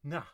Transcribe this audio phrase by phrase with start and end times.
[0.00, 0.24] Nou,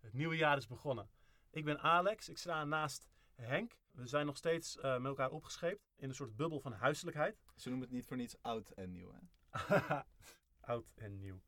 [0.00, 1.10] het nieuwe jaar is begonnen.
[1.50, 3.78] Ik ben Alex, ik sta naast Henk.
[3.90, 7.38] We zijn nog steeds eh, met elkaar opgescheept in een soort bubbel van huiselijkheid.
[7.56, 9.20] Ze noemen het niet voor niets oud en nieuw, hè?
[10.60, 11.42] Oud en nieuw.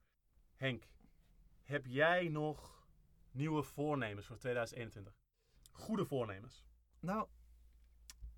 [0.55, 0.89] Henk,
[1.63, 2.87] heb jij nog
[3.31, 5.21] nieuwe voornemens voor 2021?
[5.73, 6.65] Goede voornemens.
[7.01, 7.29] Nou,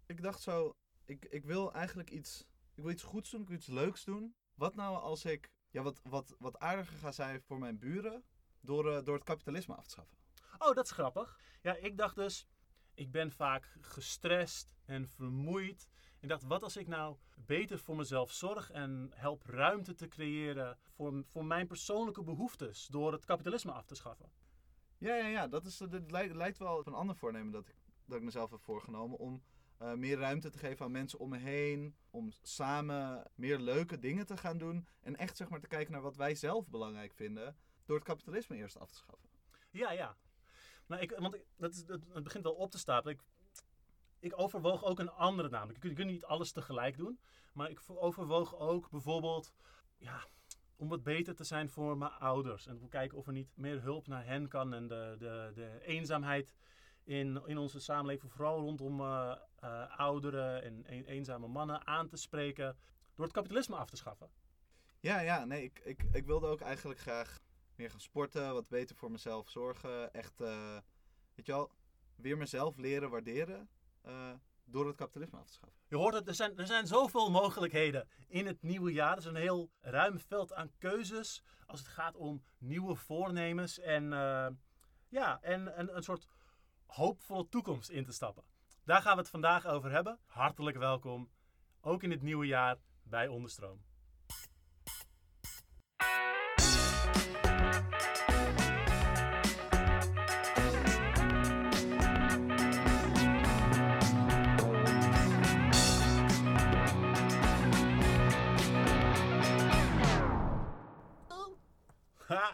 [0.06, 3.56] ik dacht zo, ik, ik wil eigenlijk iets, ik wil iets goeds doen, ik wil
[3.56, 4.34] iets leuks doen.
[4.54, 8.24] Wat nou als ik ja, wat, wat, wat aardiger ga zijn voor mijn buren
[8.60, 10.16] door, eh, door het kapitalisme af te schaffen?
[10.58, 11.40] Oh, dat is grappig.
[11.62, 12.46] Ja, ik dacht dus,
[12.94, 15.88] ik ben vaak gestrest en vermoeid.
[16.20, 20.78] Ik dacht, wat als ik nou beter voor mezelf zorg en help ruimte te creëren
[20.90, 24.30] voor, voor mijn persoonlijke behoeftes door het kapitalisme af te schaffen?
[24.98, 25.48] Ja, ja, ja.
[25.48, 28.50] Dat, is, dat lijkt, lijkt wel op een ander voornemen dat ik, dat ik mezelf
[28.50, 29.18] heb voorgenomen.
[29.18, 29.42] Om
[29.78, 31.94] eh, meer ruimte te geven aan mensen om me heen.
[32.10, 34.86] Om samen meer leuke dingen te gaan doen.
[35.00, 37.56] En echt zeg maar te kijken naar wat wij zelf belangrijk vinden.
[37.90, 39.28] Door het kapitalisme eerst af te schaffen.
[39.70, 40.16] Ja, ja.
[40.86, 43.14] Maar ik, want ik, dat is, het, het begint wel op te stapelen.
[43.14, 43.22] Ik,
[44.18, 45.74] ik overwoog ook een andere namelijk.
[45.74, 47.20] Je kunt, je kunt niet alles tegelijk doen.
[47.52, 49.52] Maar ik overwoog ook bijvoorbeeld...
[49.96, 50.26] Ja,
[50.76, 52.66] om wat beter te zijn voor mijn ouders.
[52.66, 54.74] En kijken of er niet meer hulp naar hen kan.
[54.74, 56.54] En de, de, de eenzaamheid
[57.04, 62.16] in, in onze samenleving, vooral rondom uh, uh, ouderen en een, eenzame mannen, aan te
[62.16, 62.76] spreken.
[63.14, 64.30] Door het kapitalisme af te schaffen.
[65.00, 67.40] Ja, ja, nee, ik, ik, ik wilde ook eigenlijk graag
[67.80, 70.12] meer gaan sporten, wat beter voor mezelf zorgen.
[70.12, 70.78] Echt, uh,
[71.34, 71.70] weet je wel,
[72.16, 73.68] weer mezelf leren waarderen
[74.64, 75.78] door het kapitalisme af te schaffen.
[75.88, 79.12] Je hoort het, er zijn, er zijn zoveel mogelijkheden in het nieuwe jaar.
[79.12, 84.04] Er is een heel ruim veld aan keuzes als het gaat om nieuwe voornemens en,
[84.04, 84.46] uh,
[85.08, 86.26] ja, en, en een soort
[86.86, 88.44] hoopvolle toekomst in te stappen.
[88.84, 90.18] Daar gaan we het vandaag over hebben.
[90.26, 91.30] Hartelijk welkom,
[91.80, 93.82] ook in het nieuwe jaar bij Onderstroom.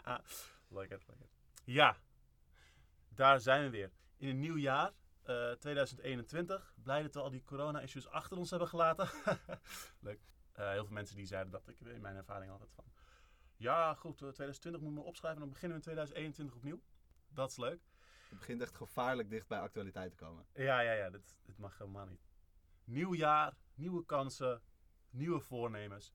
[1.65, 1.97] Ja,
[3.09, 3.91] daar zijn we weer.
[4.17, 4.93] In een nieuw jaar,
[5.27, 6.75] uh, 2021.
[6.83, 9.09] Blij dat we al die corona-issues achter ons hebben gelaten.
[10.01, 10.21] Leuk.
[10.59, 12.85] Uh, heel veel mensen die zeiden dat ik in mijn ervaring altijd van...
[13.57, 16.83] Ja, goed, 2020 moeten we opschrijven en dan beginnen we in 2021 opnieuw.
[17.29, 17.81] Dat is leuk.
[18.29, 20.47] Het begint echt gevaarlijk dicht bij actualiteit te komen.
[20.55, 21.11] Ja, ja, ja.
[21.11, 22.27] Dit, dit mag helemaal niet.
[22.85, 24.63] Nieuw jaar, nieuwe kansen,
[25.11, 26.15] nieuwe voornemens.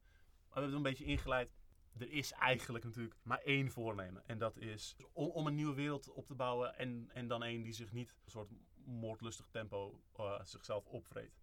[0.51, 1.53] We hebben het een beetje ingeleid
[1.97, 4.27] er is eigenlijk natuurlijk maar één voornemen.
[4.27, 6.77] En dat is om, een nieuwe wereld op te bouwen.
[6.77, 8.49] En, en dan één die zich niet een soort
[8.85, 11.39] moordlustig tempo uh, zichzelf opvreet.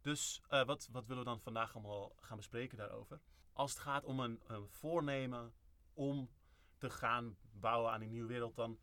[0.00, 3.20] Dus uh, wat, wat willen we dan vandaag allemaal gaan bespreken daarover?
[3.52, 5.54] Als het gaat om een, een voornemen
[5.94, 6.30] om
[6.78, 8.78] te gaan bouwen aan een nieuwe wereld, dan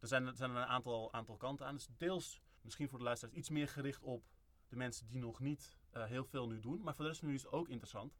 [0.00, 1.74] er zijn, er zijn een aantal, aantal kanten aan.
[1.74, 4.24] Dus deels misschien voor de luisteraars iets meer gericht op
[4.68, 6.82] de mensen die nog niet uh, heel veel nu doen.
[6.82, 8.16] Maar voor de rest nu is het ook interessant.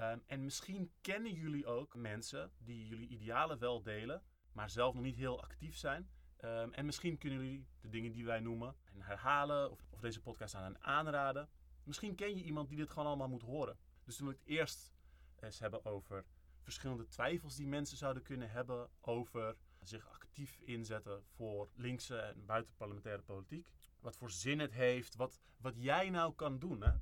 [0.00, 5.02] Um, en misschien kennen jullie ook mensen die jullie idealen wel delen, maar zelf nog
[5.02, 6.10] niet heel actief zijn.
[6.44, 10.20] Um, en misschien kunnen jullie de dingen die wij noemen en herhalen of, of deze
[10.20, 11.48] podcast aan hen aanraden.
[11.84, 13.78] Misschien ken je iemand die dit gewoon allemaal moet horen.
[14.04, 14.94] Dus toen wil ik het eerst
[15.40, 16.24] eens hebben over
[16.60, 23.22] verschillende twijfels die mensen zouden kunnen hebben over zich actief inzetten voor linkse en buitenparlementaire
[23.22, 23.70] politiek.
[24.00, 26.82] Wat voor zin het heeft, wat, wat jij nou kan doen.
[26.82, 26.92] Hè?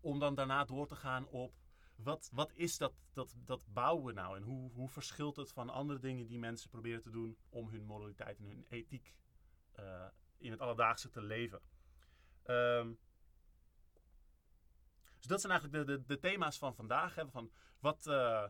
[0.00, 1.54] Om dan daarna door te gaan op
[1.96, 4.36] wat, wat is dat, dat, dat bouwen nou?
[4.36, 7.84] En hoe, hoe verschilt het van andere dingen die mensen proberen te doen om hun
[7.84, 9.14] moraliteit en hun ethiek
[9.78, 11.60] uh, in het alledaagse te leven?
[12.46, 12.98] Um,
[15.16, 17.14] dus dat zijn eigenlijk de, de, thema's van vandaag.
[17.14, 18.44] Hè, van wat, uh,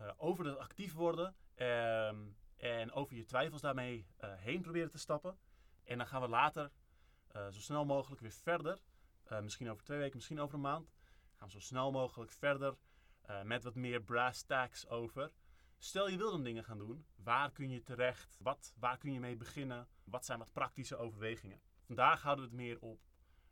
[0.00, 5.38] uh, over het actief worden um, en over je twijfels daarmee heen proberen te stappen.
[5.84, 6.70] En dan gaan we later
[7.32, 8.80] zo snel mogelijk weer verder
[9.32, 10.92] uh, misschien over twee weken, misschien over een maand.
[11.34, 12.76] Gaan we zo snel mogelijk verder
[13.30, 15.32] uh, met wat meer brass tacks over.
[15.78, 17.06] Stel je wil dan dingen gaan doen.
[17.16, 18.38] Waar kun je terecht?
[18.40, 19.88] Wat, waar kun je mee beginnen?
[20.04, 21.60] Wat zijn wat praktische overwegingen?
[21.82, 23.00] Vandaag houden we het meer op.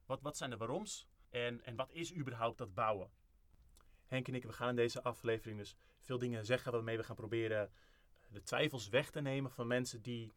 [0.07, 1.07] Wat, wat zijn de waaroms?
[1.31, 3.11] En, en wat is überhaupt dat bouwen?
[4.07, 7.17] Henk en ik, we gaan in deze aflevering dus veel dingen zeggen waarmee we gaan
[7.17, 7.73] proberen
[8.29, 10.33] de twijfels weg te nemen van mensen die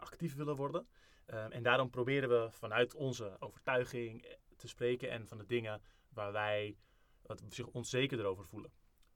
[0.00, 0.88] actief willen worden.
[1.26, 6.32] Um, en daarom proberen we vanuit onze overtuiging te spreken en van de dingen waar
[6.32, 6.76] wij
[7.22, 8.72] wat zich onzekerder over voelen.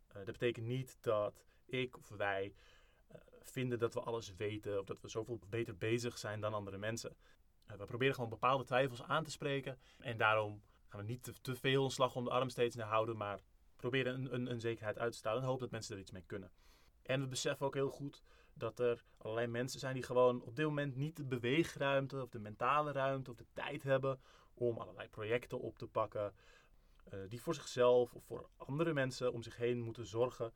[0.08, 2.55] Uh, dat betekent niet dat ik of wij
[3.12, 6.79] uh, vinden dat we alles weten of dat we zoveel beter bezig zijn dan andere
[6.79, 7.17] mensen.
[7.70, 11.55] Uh, we proberen gewoon bepaalde twijfels aan te spreken en daarom gaan we niet te,
[11.55, 13.40] veel een slag om de arm steeds naar houden, maar
[13.76, 16.25] proberen een, een, een zekerheid uit te stellen en hopen dat mensen er iets mee
[16.26, 16.50] kunnen.
[17.02, 18.23] En we beseffen ook heel goed
[18.55, 22.38] dat er allerlei mensen zijn die gewoon op dit moment niet de beweegruimte of de
[22.38, 24.20] mentale ruimte of de tijd hebben
[24.54, 26.34] om allerlei projecten op te pakken.
[27.04, 30.52] eh, die voor zichzelf of voor andere mensen om zich heen moeten zorgen.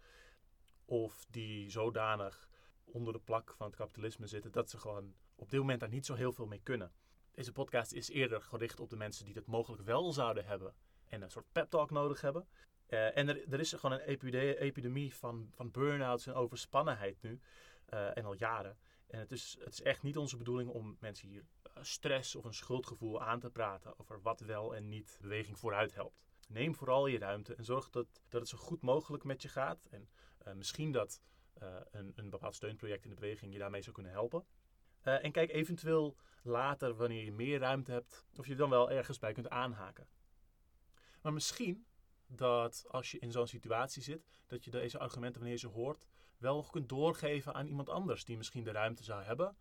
[0.84, 2.48] Of die zodanig
[2.84, 6.06] onder de plak van het kapitalisme zitten dat ze gewoon op dit moment daar niet
[6.06, 6.92] zo heel veel mee kunnen.
[7.32, 10.74] Deze podcast is eerder gericht op de mensen die dat mogelijk wel zouden hebben
[11.08, 12.48] en een soort pep talk nodig hebben.
[12.86, 17.40] Eh, en er, er is gewoon een epide- epidemie van, van burn-outs en overspannenheid nu.
[17.86, 18.78] eh, en al jaren.
[19.06, 21.44] En het is, het is echt niet onze bedoeling om mensen hier
[21.82, 26.26] stress of een schuldgevoel aan te praten over wat wel en niet beweging vooruit helpt.
[26.48, 29.86] Neem vooral je ruimte en zorg dat, dat het zo goed mogelijk met je gaat.
[29.90, 30.08] En
[30.38, 31.22] eh, misschien dat
[31.52, 34.44] eh, een, een bepaald steunproject in de beweging je daarmee zou kunnen helpen.
[35.00, 39.19] Eh, en kijk eventueel later, wanneer je meer ruimte hebt, of je dan wel ergens
[39.19, 40.08] bij kunt aanhaken.
[41.22, 41.86] Maar misschien
[42.26, 46.06] dat als je in zo'n situatie zit, dat je deze argumenten, wanneer je ze hoort,
[46.38, 49.56] wel kunt doorgeven aan iemand anders die misschien de ruimte zou hebben,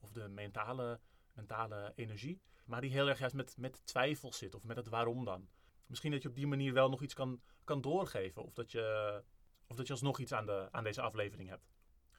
[0.00, 1.00] of de mentale,
[1.32, 5.24] mentale energie, maar die heel erg juist met, met twijfel zit, of met het waarom
[5.24, 5.48] dan.
[5.86, 9.22] Misschien dat je op die manier wel nog iets kan, kan doorgeven, of dat je,
[9.66, 11.68] of dat je alsnog iets aan, de, aan deze aflevering hebt.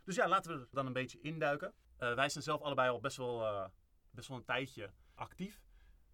[0.04, 1.74] Dus ja, laten we dan een beetje induiken.
[1.98, 3.66] Eh, wij zijn zelf allebei al best wel, eh,
[4.12, 5.62] best wel een tijdje actief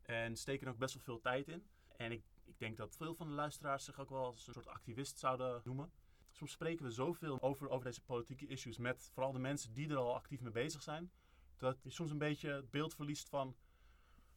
[0.01, 1.67] en steken ook best wel veel tijd in.
[1.97, 4.67] En ik, ik denk dat veel van de luisteraars zich ook wel als een soort
[4.67, 5.91] activist zouden noemen.
[6.31, 9.97] Soms spreken we zoveel over, over deze politieke issues met vooral de mensen die er
[9.97, 11.11] al actief mee bezig zijn.
[11.57, 13.55] Dat je soms een beetje het beeld verliest van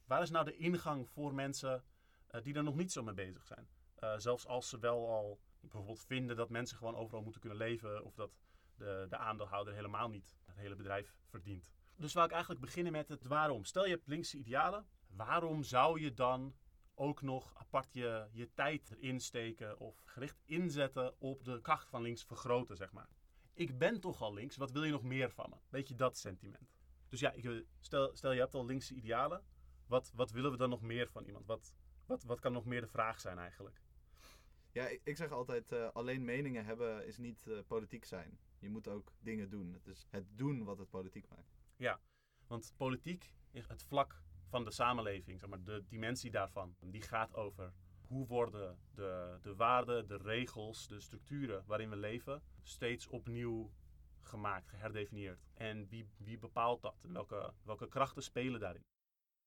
[0.05, 1.83] waar is nou de ingang voor mensen
[2.27, 3.67] eh, die er nog niet zo mee bezig zijn.
[3.95, 8.03] Eh, zelfs als ze wel al bijvoorbeeld vinden dat mensen gewoon overal moeten kunnen leven
[8.03, 8.31] of dat
[8.75, 11.71] de, de aandeelhouder helemaal niet het hele bedrijf verdient.
[11.95, 13.65] Dus wou ik eigenlijk beginnen met het waarom.
[13.65, 16.55] Stel je hebt linkse idealen, waarom zou je dan
[16.95, 22.01] ook nog apart je, je tijd erin steken of gericht inzetten op de kracht van
[22.01, 23.09] links vergroten, zeg maar.
[23.53, 25.55] Ik ben toch al links, wat wil je nog meer van me?
[25.69, 26.80] Weet je dat sentiment?
[27.11, 29.43] Dus ja, ik, stel, stel je hebt al linkse idealen,
[29.85, 31.45] wat, wat willen we dan nog meer van iemand?
[31.45, 31.75] Wat,
[32.05, 33.81] wat, wat kan nog meer de vraag zijn eigenlijk?
[34.71, 38.39] Ja, ik, ik zeg altijd, eh, alleen meningen hebben is niet eh, politiek zijn.
[38.59, 39.73] Je moet ook dingen doen.
[39.73, 41.59] Het is het doen wat het politiek maakt.
[42.47, 46.75] Want politiek is het vlak van de samenleving, zeg maar, de dimensie daarvan.
[46.79, 52.43] Die gaat over hoe worden de, de waarden, de regels, de structuren waarin we leven
[52.63, 53.71] steeds opnieuw
[54.25, 55.45] gemaakt, geherdefinieerd.
[55.53, 58.85] En wie, wie bepaalt dat en welke, welke krachten spelen daarin?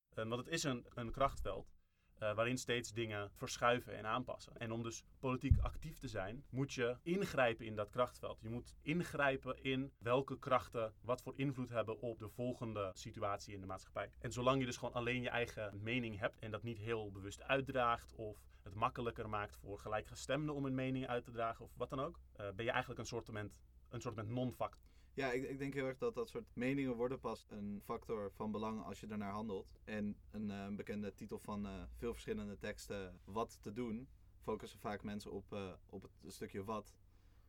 [0.09, 1.75] Eh, want het is een, een krachtveld
[2.15, 4.57] eh, waarin steeds dingen verschuiven en aanpassen.
[4.57, 8.41] En om dus politiek actief te zijn, moet je ingrijpen in dat krachtveld.
[8.41, 13.61] Je moet ingrijpen in welke krachten wat voor invloed hebben op de volgende situatie in
[13.61, 14.11] de maatschappij.
[14.19, 17.43] En zolang je dus gewoon alleen je eigen mening hebt en dat niet heel bewust
[17.43, 21.91] uitdraagt of het makkelijker maakt voor gelijkgestemden om hun mening uit te dragen of wat
[21.91, 23.25] dan ook, eh, ben je eigenlijk een soort
[23.95, 24.87] een soort non-fact.
[25.15, 28.51] Ja, ik, ik denk heel erg dat dat soort meningen worden pas een factor van
[28.51, 29.79] belang als je ernaar handelt.
[29.85, 34.09] En een eh, bekende titel van eh, veel verschillende teksten, Wat te doen,
[34.43, 36.95] focussen vaak mensen op, eh, op het stukje wat.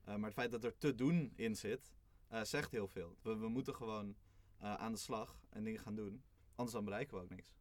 [0.06, 1.94] Maar het feit dat er te doen in zit,
[2.42, 3.18] zegt heel veel.
[3.22, 4.16] We, we moeten gewoon
[4.60, 6.24] aan de slag en dingen gaan doen.
[6.56, 7.54] Anders dan bereiken we ook niks.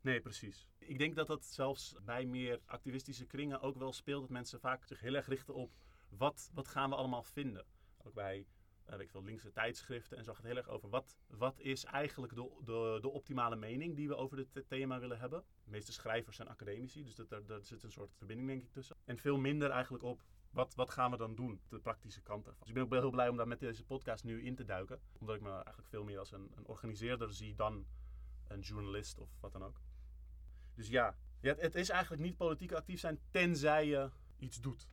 [0.00, 0.68] Nee, precies.
[0.78, 4.20] Ik denk dat dat zelfs bij meer activistische kringen ook wel speelt.
[4.20, 5.72] Dat mensen vaak zich heel erg richten op
[6.08, 7.66] wat, wat gaan we allemaal vinden.
[8.08, 8.46] Ook bij
[8.84, 11.84] eh, ik veel, linkse tijdschriften en zo gaat het heel erg over wat, wat is
[11.84, 15.44] eigenlijk de, de, de optimale mening die we over dit thema willen hebben.
[15.64, 18.72] De meeste schrijvers zijn academici, dus dat, daar, daar zit een soort verbinding denk ik
[18.72, 18.96] tussen.
[19.04, 22.60] En veel minder eigenlijk op wat, wat gaan we dan doen, de praktische kant ervan.
[22.60, 25.00] Dus ik ben ook heel blij om daar met deze podcast nu in te duiken.
[25.18, 27.86] Omdat ik me eigenlijk veel meer als een, een organiseerder zie dan
[28.48, 29.80] een journalist of wat dan ook.
[30.74, 34.88] Dus ja, ja het, het is eigenlijk niet politiek actief zijn tenzij je iets doet.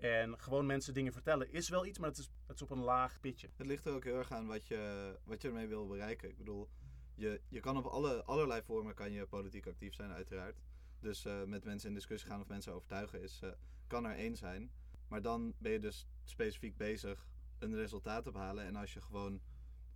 [0.00, 2.82] En gewoon mensen dingen vertellen is wel iets, maar het is, het is op een
[2.82, 3.48] laag pitje.
[3.56, 6.28] Het ligt er ook heel erg aan wat je, wat je ermee wil bereiken.
[6.28, 6.68] Ik bedoel,
[7.14, 10.60] je, je kan op alle, allerlei vormen kan je politiek actief zijn, uiteraard.
[11.00, 13.50] Dus eh, met mensen in discussie gaan of mensen overtuigen is, eh,
[13.86, 14.70] kan er één zijn.
[15.08, 17.28] Maar dan ben je dus specifiek bezig
[17.58, 18.64] een resultaat te behalen.
[18.64, 19.40] En als je gewoon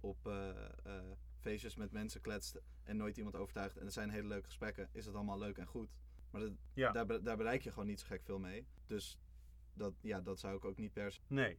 [0.01, 0.51] op eh,
[1.41, 5.07] feestjes met mensen kletst en nooit iemand overtuigt en er zijn hele leuke gesprekken, is
[5.07, 5.91] het allemaal leuk en goed.
[6.31, 6.93] Maar dat, Ja.
[6.93, 8.67] daar, daar bereik je gewoon niet zo gek veel mee.
[8.87, 9.19] Dus
[9.75, 11.59] dat, ja, dat zou ik ook niet per se Nee.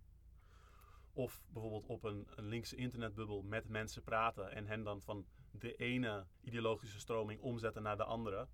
[1.14, 5.76] Of bijvoorbeeld op een, een linkse internetbubbel met mensen praten en hen dan van de
[5.76, 8.48] ene ideologische stroming omzetten naar de andere.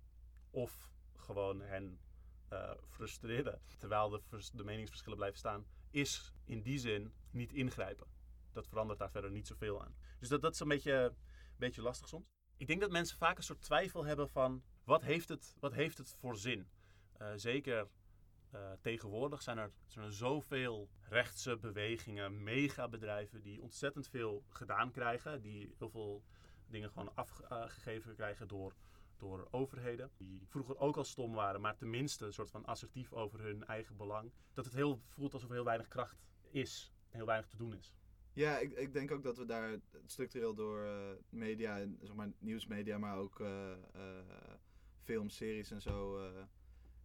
[0.50, 2.00] Of gewoon hen
[2.48, 4.20] eh, frustreren terwijl de,
[4.52, 8.06] de meningsverschillen blijven staan, is in die zin niet ingrijpen.
[8.52, 9.94] Dat verandert daar verder niet zoveel aan.
[10.18, 11.14] Dus dat, dat is een beetje, een
[11.56, 12.26] beetje lastig soms.
[12.56, 15.98] Ik denk dat mensen vaak een soort twijfel hebben van wat heeft het, wat heeft
[15.98, 16.68] het voor zin?
[17.12, 17.88] Eh, zeker
[18.52, 25.42] eh, tegenwoordig zijn er, zijn zoveel rechtse bewegingen, megabedrijven die ontzettend veel gedaan krijgen.
[25.42, 26.22] Die heel veel
[26.66, 28.74] dingen gewoon afgegeven krijgen door,
[29.16, 30.10] door overheden.
[30.16, 33.96] Die vroeger ook al stom waren, maar tenminste een soort van assertief over hun eigen
[33.96, 34.32] belang.
[34.52, 37.94] Dat het heel voelt alsof er heel weinig kracht is heel weinig te doen is.
[38.32, 42.98] Ja, ik, ik denk ook dat we daar structureel door uh, media, zeg maar nieuwsmedia,
[42.98, 43.48] maar ook uh,
[43.96, 44.02] uh,
[45.02, 46.18] films, series en zo,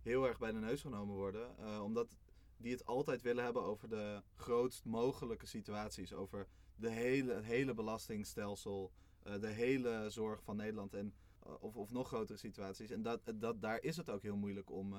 [0.01, 1.81] heel erg bij de neus genomen worden.
[1.83, 2.17] omdat
[2.57, 6.13] die het altijd willen hebben over de grootst mogelijke situaties.
[6.13, 8.91] Over de hele, het hele belastingstelsel,
[9.39, 11.13] de hele zorg van Nederland en
[11.59, 12.89] of, of nog grotere situaties.
[12.89, 14.95] En dat, dat, daar is het ook heel moeilijk om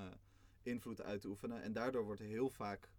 [0.62, 1.62] invloed uit te oefenen.
[1.62, 2.90] En daardoor wordt heel vaak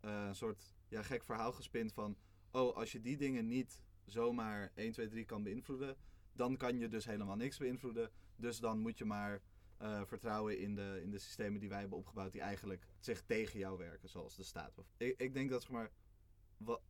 [0.00, 2.16] een soort ja, gek verhaal gespind van
[2.50, 5.96] oh, als je die dingen niet zomaar 1, 2, 3 kan beïnvloeden,
[6.32, 8.10] dan kan je dus helemaal niks beïnvloeden.
[8.36, 9.42] Dus dan moet je maar
[9.82, 13.58] uh, vertrouwen in de, in de systemen die wij hebben opgebouwd, die eigenlijk zich tegen
[13.58, 14.72] jou werken, zoals de staat.
[14.96, 15.90] Ik, ik denk dat, zeg maar,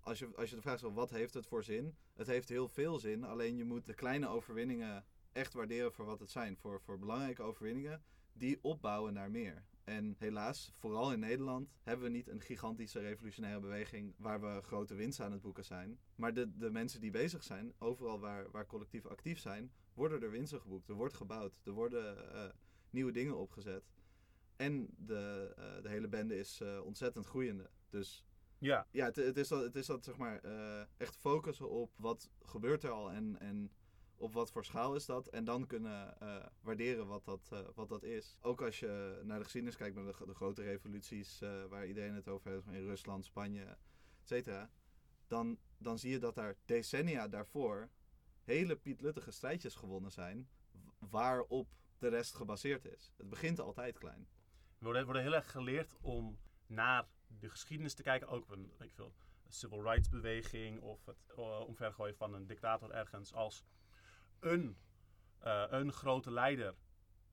[0.00, 1.96] als je, als je de vraag stelt, wat heeft het voor zin?
[2.14, 6.20] Het heeft heel veel zin, alleen je moet de kleine overwinningen echt waarderen voor wat
[6.20, 6.56] het zijn.
[6.56, 8.02] Voor, voor belangrijke overwinningen,
[8.32, 9.64] die opbouwen naar meer.
[9.84, 14.94] En helaas, vooral in Nederland, hebben we niet een gigantische revolutionaire beweging waar we grote
[14.94, 15.98] winsten aan het boeken zijn.
[16.14, 20.30] Maar de, de mensen die bezig zijn, overal waar, waar collectieven actief zijn, worden er
[20.30, 20.88] winsten geboekt.
[20.88, 21.60] Er wordt gebouwd.
[21.64, 22.44] Er worden uh,
[22.92, 23.90] nieuwe dingen opgezet.
[24.56, 27.70] En de, uh, de hele bende is uh, ontzettend groeiende.
[27.88, 28.24] Dus
[28.58, 30.40] ja, ja het, het, is dat, het is dat zeg maar
[30.96, 33.72] echt focussen op wat gebeurt er al en, en
[34.16, 35.26] op wat voor schaal is dat.
[35.26, 36.16] En dan kunnen
[36.60, 38.38] waarderen wat dat, wat dat is.
[38.40, 42.28] Ook als je naar de geschiedenis kijkt, met de, de grote revoluties waar iedereen het
[42.28, 43.78] over heeft, in Rusland, Spanje, et
[44.28, 44.70] cetera.
[45.26, 47.88] Dan, dan zie je dat daar decennia daarvoor
[48.44, 50.48] hele pietluttige strijdjes gewonnen zijn.
[50.98, 51.68] Waarop
[51.98, 53.12] de rest gebaseerd is.
[53.16, 54.28] Het begint altijd klein.
[54.78, 58.28] We worden, heel erg geleerd om naar de geschiedenis te kijken.
[58.28, 59.14] Ook een weet ik veel,
[59.48, 61.34] civil rights beweging of het
[61.66, 63.64] omvergooien van een dictator ergens als
[64.40, 64.76] een,
[65.44, 66.74] uh, een grote leider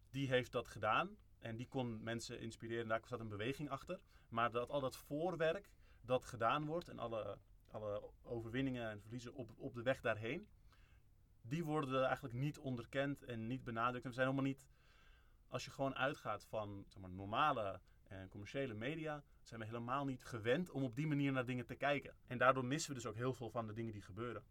[0.10, 1.18] die heeft dat gedaan.
[1.40, 2.88] En die kon mensen inspireren.
[2.88, 4.00] Daar zat een beweging achter.
[4.30, 5.70] Maar dat al dat voorwerk
[6.02, 7.38] dat gedaan wordt en alle,
[7.72, 10.48] alle overwinningen en verliezen op, op de weg daarheen,
[11.48, 14.04] die worden eigenlijk niet onderkend en niet benadrukt.
[14.04, 14.64] En we zijn helemaal niet,
[15.48, 20.26] als je gewoon uitgaat van zeg maar, normale en commerciële media, zijn we helemaal niet
[20.26, 22.16] gewend om op die manier naar dingen te kijken.
[22.28, 24.44] En daardoor missen we dus ook heel veel van de dingen die gebeuren.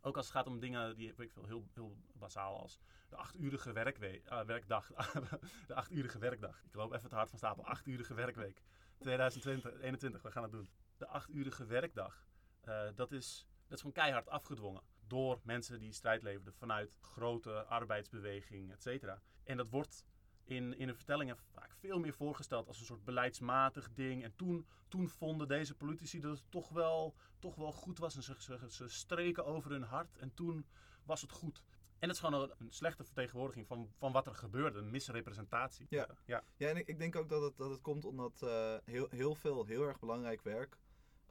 [0.00, 3.72] Ook als het gaat om dingen die ik veel, heel, heel basaal als de achturige
[3.72, 4.86] werkweek, uh, werkdag.
[5.66, 6.62] de achturige werkdag.
[6.64, 7.66] Ik loop even te hard van stapel.
[7.66, 8.62] Achturige werkweek.
[8.98, 10.70] 2020, 2021, we gaan het doen.
[10.96, 12.26] De achturige werkdag.
[12.64, 14.82] Uh, dat, is, dat is gewoon keihard afgedwongen.
[15.08, 19.20] Door mensen die strijd leverden vanuit grote arbeidsbeweging, et cetera.
[19.44, 20.04] En dat wordt
[20.44, 24.24] in, in de vertellingen vaak veel meer voorgesteld als een soort beleidsmatig ding.
[24.24, 28.16] En toen, toen vonden deze politici dat het toch wel, toch wel goed was.
[28.16, 30.66] En ze, ze, ze streken over hun hart en toen
[31.04, 31.62] was het goed.
[31.98, 35.86] En dat is gewoon een, slechte vertegenwoordiging van, van wat er gebeurde, een misrepresentatie.
[35.88, 36.42] Ja, ja.
[36.56, 39.34] ja en ik, ik denk ook dat het, dat het komt omdat uh, heel, heel
[39.34, 40.78] veel heel erg belangrijk werk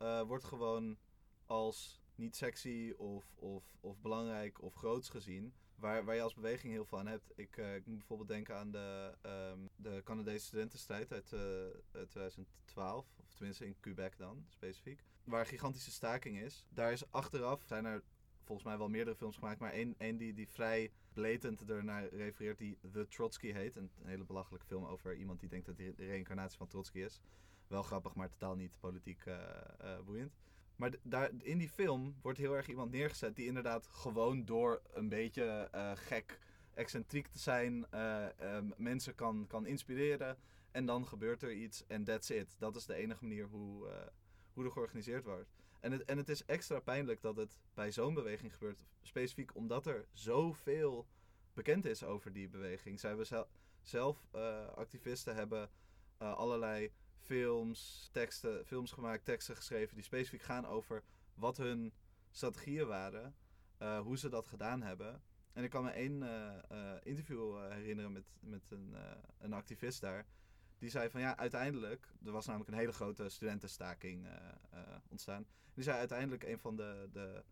[0.02, 0.98] uh, wordt gewoon
[1.46, 5.54] als niet sexy of, of, of belangrijk of groots gezien.
[5.76, 7.32] Waar, waar je als beweging heel veel aan hebt.
[7.36, 13.06] Ik, uh, ik moet bijvoorbeeld denken aan de, um, de Canadese studentenstrijd uit uh, 2012.
[13.20, 15.04] Of tenminste in Quebec dan, specifiek.
[15.24, 16.66] Waar een gigantische staking is.
[16.70, 18.04] Daar is achteraf, zijn er
[18.48, 19.60] volgens mij wel meerdere films gemaakt.
[19.60, 23.76] Maar één, één die, die vrij blatant ernaar refereert, die The Trotsky heet.
[23.76, 27.22] Een, hele belachelijke film over iemand die denkt dat hij de reïncarnatie van Trotsky is.
[27.68, 29.36] Wel grappig, maar totaal niet politiek uh,
[30.06, 30.38] boeiend.
[30.78, 35.10] Maar daar, in die film wordt heel erg iemand neergezet die inderdaad gewoon door een
[35.10, 36.40] beetje uh, gek,
[36.74, 40.38] excentriek te zijn, uh, um, mensen kan, kan inspireren.
[40.72, 42.56] En dan gebeurt er iets en that's it.
[42.60, 43.88] Dat is de enige manier hoe,
[44.54, 45.54] hoe er georganiseerd wordt.
[45.80, 48.86] En het, en het is extra pijnlijk dat het bij zo'n beweging gebeurt.
[49.02, 51.08] Specifiek omdat er zoveel
[51.54, 53.00] bekend is over die beweging.
[53.00, 53.48] Zij zelf,
[53.82, 54.26] zelf
[54.76, 55.70] activisten hebben
[56.18, 56.92] allerlei
[57.28, 61.04] films, teksten, films gemaakt, teksten geschreven die specifiek gaan over
[61.34, 61.94] wat hun
[62.32, 63.36] strategieën waren,
[63.82, 65.22] uh, hoe ze dat gedaan hebben.
[65.54, 68.96] En ik kan me één uh, uh, interview herinneren met, met een,
[69.38, 70.26] een activist daar.
[70.78, 74.28] Die zei van ja, uiteindelijk, er was namelijk een hele grote studentenstaking
[75.10, 75.46] ontstaan.
[75.74, 77.44] Die zei uiteindelijk een van de, de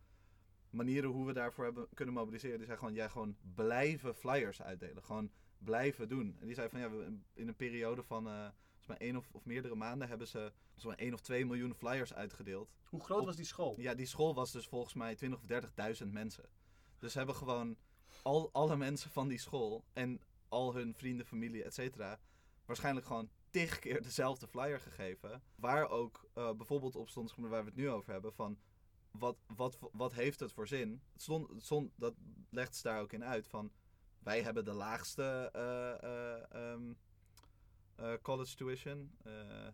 [0.69, 2.57] manieren hoe we daarvoor hebben kunnen mobiliseren.
[2.57, 5.03] Die zei gewoon, ja, gewoon blijven flyers uitdelen.
[5.03, 6.37] Gewoon blijven doen.
[6.39, 8.53] En die zei van ja, we in een periode van
[8.87, 12.73] maar één of, of meerdere maanden hebben ze zo'n 1 of 2 miljoen flyers uitgedeeld.
[12.89, 13.75] Hoe groot was die school?
[13.77, 15.45] Ja, die school was dus volgens mij 20 of
[16.03, 16.49] 30.000 mensen.
[16.99, 17.77] Dus ze hebben gewoon
[18.21, 22.19] al, alle mensen van die school en al hun vrienden, familie, et cetera,
[22.65, 25.43] waarschijnlijk gewoon tig keer dezelfde flyer gegeven.
[25.55, 28.57] Waar ook eh, bijvoorbeeld op stond, waar we het nu over hebben, van
[29.11, 31.01] wat, wat, wat heeft het voor zin?
[31.13, 32.13] Het stond, het stond, dat
[32.49, 33.71] legt ze daar ook in uit van
[34.25, 36.95] wij hebben de laagste eh, eh, ehm, eh,
[38.21, 39.73] college tuition, eh, eh,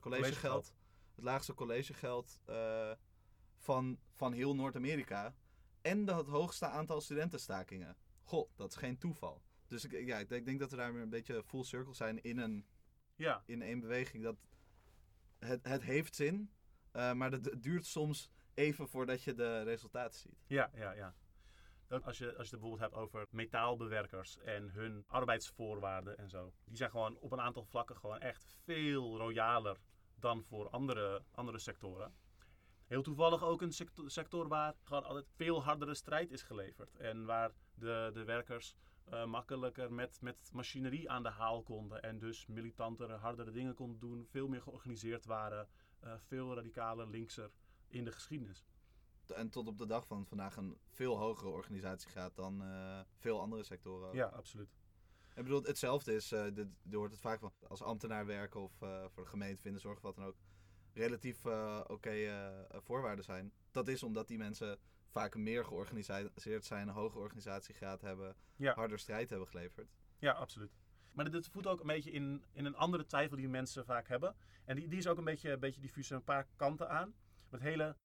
[0.00, 0.74] collegegeld.
[1.14, 2.92] Het laagste collegegeld eh,
[3.56, 5.34] van, van heel Noord-Amerika.
[5.82, 7.96] En de- het hoogste aantal studentenstakingen.
[8.22, 9.42] Goh, dat is geen toeval.
[9.66, 12.22] Dus ik, ja, ik denk, ik denk dat we daar een beetje full circle zijn
[12.22, 12.66] in, een,
[13.16, 14.22] Ja, in één beweging.
[14.22, 14.36] Dat
[15.38, 16.50] het, het heeft zin,
[16.90, 20.44] eh, maar dat, het duurt soms even voordat je de resultaten ziet.
[20.46, 21.14] ja, ja, ja.
[21.90, 26.52] Ook als je, als je het bijvoorbeeld hebt over metaalbewerkers en hun arbeidsvoorwaarden en zo.
[26.64, 29.76] Die zijn gewoon op een aantal vlakken gewoon echt veel royaler
[30.14, 32.14] dan voor andere, andere sectoren.
[32.86, 36.96] Heel toevallig ook een sector, sector waar gewoon altijd veel hardere strijd is geleverd.
[36.96, 42.02] En waar de, de werkers eh, makkelijker met, met machinerie aan de haal konden.
[42.02, 44.26] En dus militantere, hardere dingen konden doen.
[44.30, 45.68] Veel meer georganiseerd waren.
[46.00, 47.50] eh, veel radicaler, linkser
[47.88, 48.64] in de geschiedenis.
[49.30, 53.40] En tot op de dag van vandaag een veel hogere organisatie gaat dan eh, veel
[53.40, 54.14] andere sectoren.
[54.14, 54.76] Ja, absoluut.
[55.34, 58.82] Ik bedoel, hetzelfde is, eh dit, je hoort het vaak van als ambtenaar werken of
[58.82, 60.36] eh, voor de gemeente vinden, zorg wat dan ook,
[60.92, 61.46] relatief
[61.86, 62.12] oké
[62.80, 63.52] voorwaarden zijn.
[63.70, 64.78] Dat is omdat die mensen
[65.10, 68.74] vaak meer georganiseerd zijn, een hoge organisatiegraad hebben, Ja.
[68.74, 69.96] harder strijd hebben geleverd.
[70.18, 70.70] Ja, absoluut.
[71.12, 74.36] Maar dit, voedt ook een beetje in, in een andere twijfel die mensen vaak hebben.
[74.64, 76.06] En die, die is ook een beetje, een beetje diffuus.
[76.06, 77.14] Zijn een paar kanten aan.
[77.48, 77.96] Het hele,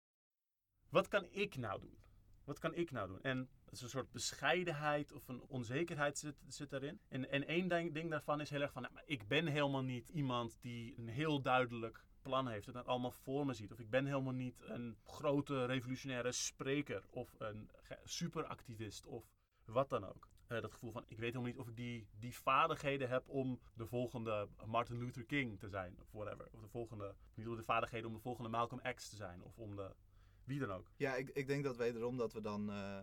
[0.93, 1.97] wat kan ik nou doen?
[2.43, 3.21] Wat kan ik nou doen?
[3.21, 6.99] En dat is een soort bescheidenheid of een onzekerheid zit, zit daarin.
[7.07, 10.57] En, en één ding, daarvan is heel erg van, nou, ik ben helemaal niet iemand
[10.61, 13.71] die een heel duidelijk plan heeft dat allemaal voor me ziet.
[13.71, 17.69] Of ik ben helemaal niet een grote revolutionaire spreker of een
[18.03, 19.25] superactivist of
[19.65, 20.27] wat dan ook.
[20.47, 23.59] Eh, dat gevoel van, ik weet helemaal niet of ik die, die vaardigheden heb om
[23.73, 26.47] de volgende Martin Luther King te zijn, of whatever.
[26.51, 29.75] Of de volgende, niet de vaardigheden om de volgende Malcolm X te zijn, of om
[29.75, 29.95] de,
[30.43, 30.91] wie dan ook.
[30.95, 32.99] Ja, ik, ik denk dat wederom dat we dan eh,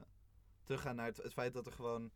[0.62, 2.10] teruggaan naar het, feit dat er gewoon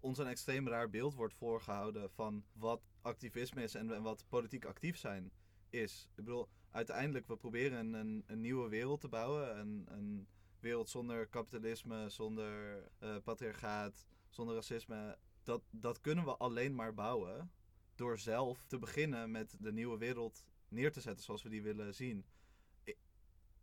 [0.00, 4.96] ons een extreem raar beeld wordt voorgehouden van wat activisme is en, wat politiek actief
[4.96, 5.32] zijn
[5.70, 6.08] is.
[6.16, 9.58] Ik bedoel, uiteindelijk, we proberen een, een, een nieuwe wereld te bouwen.
[9.58, 10.28] Een, een
[10.60, 15.18] wereld zonder kapitalisme, zonder eh, patriarchaat, zonder racisme.
[15.42, 17.50] Dat, dat kunnen we alleen maar bouwen
[17.94, 21.94] door zelf te beginnen met de nieuwe wereld neer te zetten zoals we die willen
[21.94, 22.24] zien.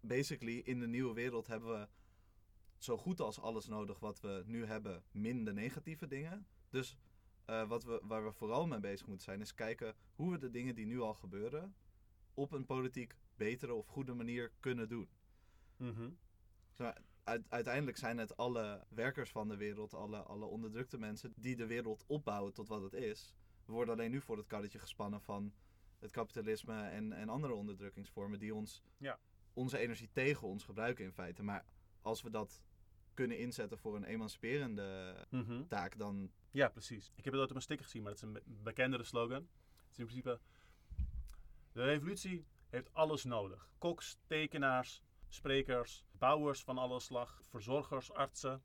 [0.05, 1.87] Basically, in de nieuwe wereld hebben we
[2.77, 6.47] zo goed als alles nodig wat we nu hebben, min de negatieve dingen.
[6.69, 6.97] Dus
[7.45, 10.49] eh, wat we, waar we vooral mee bezig moeten zijn, is kijken hoe we de
[10.49, 11.75] dingen die nu al gebeuren
[12.33, 15.09] op een politiek betere of goede manier kunnen doen.
[17.23, 21.65] Uit- uiteindelijk zijn het alle werkers van de wereld, alle, alle onderdrukte mensen, die de
[21.65, 23.35] wereld opbouwen tot wat het is.
[23.65, 25.53] We worden alleen nu voor het karretje gespannen van
[25.99, 29.19] het kapitalisme en, en andere onderdrukkingsvormen die ons, Ja.
[29.53, 31.43] Onze energie tegen ons gebruiken in feite.
[31.43, 31.65] Maar
[32.01, 32.63] als we dat
[33.13, 35.67] kunnen inzetten voor een emanciperende Mhm.
[35.67, 37.11] taak, dan Ja, precies.
[37.15, 39.41] Ik heb het ooit op een sticker gezien, maar dat is een be- bekendere slogan.
[39.41, 40.39] Het is in principe,
[41.71, 43.69] de revolutie heeft alles nodig.
[43.77, 48.61] Koks, tekenaars, sprekers, bouwers van alle slag, verzorgers, artsen.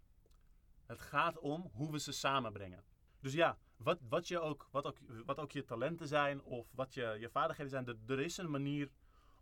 [0.86, 2.84] Het gaat om hoe we ze samenbrengen.
[3.20, 4.96] Dus ja, wat, wat, je ook, wat, ook,
[5.26, 8.50] wat ook je talenten zijn of wat je, je vaardigheden zijn, er, er is een
[8.50, 8.90] manier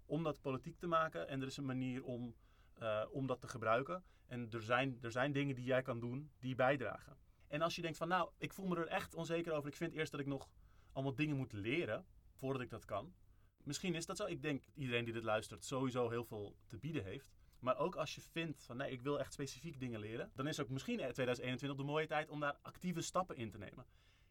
[0.06, 2.34] om dat politiek te maken en er is een manier om,
[2.74, 4.04] eh, om dat te gebruiken.
[4.26, 7.16] En er zijn, er zijn dingen die jij kan doen die bijdragen.
[7.48, 9.68] En als je denkt van nou, ik voel me er echt onzeker over.
[9.68, 10.48] Ik vind eerst dat ik nog
[10.92, 13.14] allemaal dingen moet leren voordat ik dat kan.
[13.62, 14.24] Misschien is dat zo.
[14.24, 17.32] Ik denk iedereen die dit luistert sowieso heel veel te bieden heeft.
[17.58, 20.30] Maar ook als je vindt van nee, ik wil echt specifiek dingen leren.
[20.34, 23.86] Dan is ook misschien 2021 de mooie tijd om daar actieve stappen in te nemen.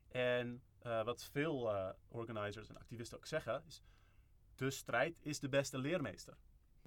[0.07, 3.83] En eh, wat veel eh, organizers en activisten ook zeggen is...
[4.55, 6.37] De strijd is de beste leermeester.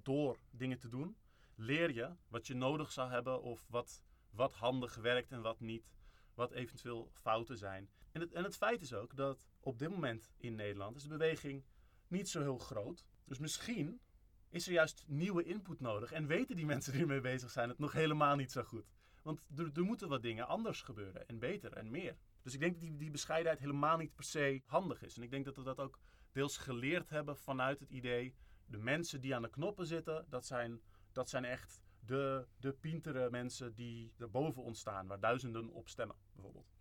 [0.02, 1.16] Door dingen te doen
[1.54, 5.96] leer je wat je nodig zou hebben of wat, wat handig werkt en wat niet
[6.34, 7.88] wat eventueel fouten zijn.
[8.12, 11.08] En het, en het feit is ook dat op dit moment in Nederland is de
[11.08, 11.64] beweging
[12.08, 13.04] niet zo heel groot.
[13.24, 14.00] Dus misschien
[14.48, 16.12] is er juist nieuwe input nodig.
[16.12, 18.90] En weten die mensen die ermee bezig zijn het nog helemaal niet zo goed.
[19.22, 21.28] Want er, er moeten wat dingen anders gebeuren.
[21.28, 22.16] En beter en meer.
[22.42, 25.16] Dus ik denk dat die, die bescheidenheid helemaal niet per se handig is.
[25.16, 25.98] En ik denk dat we dat ook
[26.38, 28.34] deels geleerd hebben vanuit het idee...
[28.66, 30.80] de mensen die aan de knoppen zitten, dat zijn,
[31.12, 35.88] dat zijn echt de, de pintere mensen die er boven ons staan, waar duizenden op
[35.88, 36.72] stemmen, bijvoorbeeld.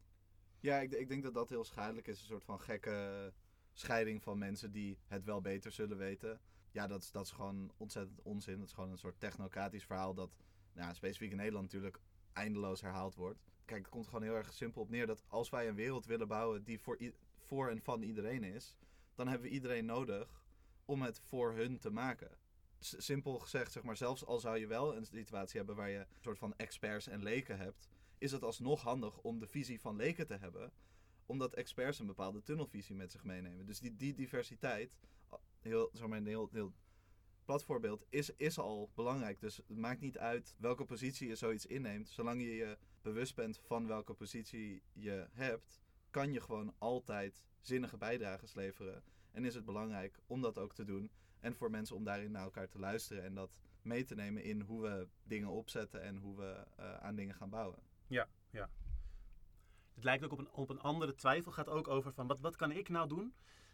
[0.60, 2.20] Ja, ik, ik denk dat dat heel schadelijk is.
[2.20, 3.34] Een soort van gekke
[3.74, 6.40] scheiding van mensen die het wel beter zullen weten.
[6.72, 8.58] Ja, dat is, dat is gewoon ontzettend onzin.
[8.58, 10.32] Dat is gewoon een soort technocratisch verhaal dat
[10.74, 12.00] nou, specifiek in Nederland natuurlijk
[12.34, 13.40] eindeloos herhaald wordt.
[13.66, 16.28] Kijk, het komt gewoon heel erg simpel op neer dat als wij een wereld willen
[16.28, 16.98] bouwen die voor,
[17.38, 18.78] voor en van iedereen is,
[19.18, 20.44] dan hebben we iedereen nodig
[20.86, 22.38] om het voor hun te maken.
[22.80, 26.22] Simpel gezegd, zeg maar, zelfs al zou je wel een situatie hebben waar je een
[26.22, 30.28] soort van experts en leken hebt, is het alsnog handig om de visie van leken
[30.28, 30.72] te hebben,
[31.26, 33.66] omdat experts een bepaalde tunnelvisie met zich meenemen.
[33.66, 34.98] Dus die, die diversiteit,
[35.60, 36.74] heel, zeg maar, een heel, heel
[37.46, 39.40] plat voorbeeld, is, is al belangrijk.
[39.40, 43.60] Dus het maakt niet uit welke positie je zoiets inneemt, zolang je je bewust bent
[43.64, 49.04] van welke positie je hebt, kan je gewoon altijd zinnige bijdrages leveren.
[49.32, 51.12] En is het belangrijk om dat ook te doen.
[51.40, 54.62] En voor mensen om daarin naar elkaar te luisteren en dat mee te nemen in
[54.62, 57.80] hoe we dingen opzetten en hoe we eh, aan dingen gaan bouwen.
[59.94, 61.52] Het lijkt ook op een, op een andere twijfel.
[61.52, 63.34] Gaat ook over van wat, wat kan ik nou doen?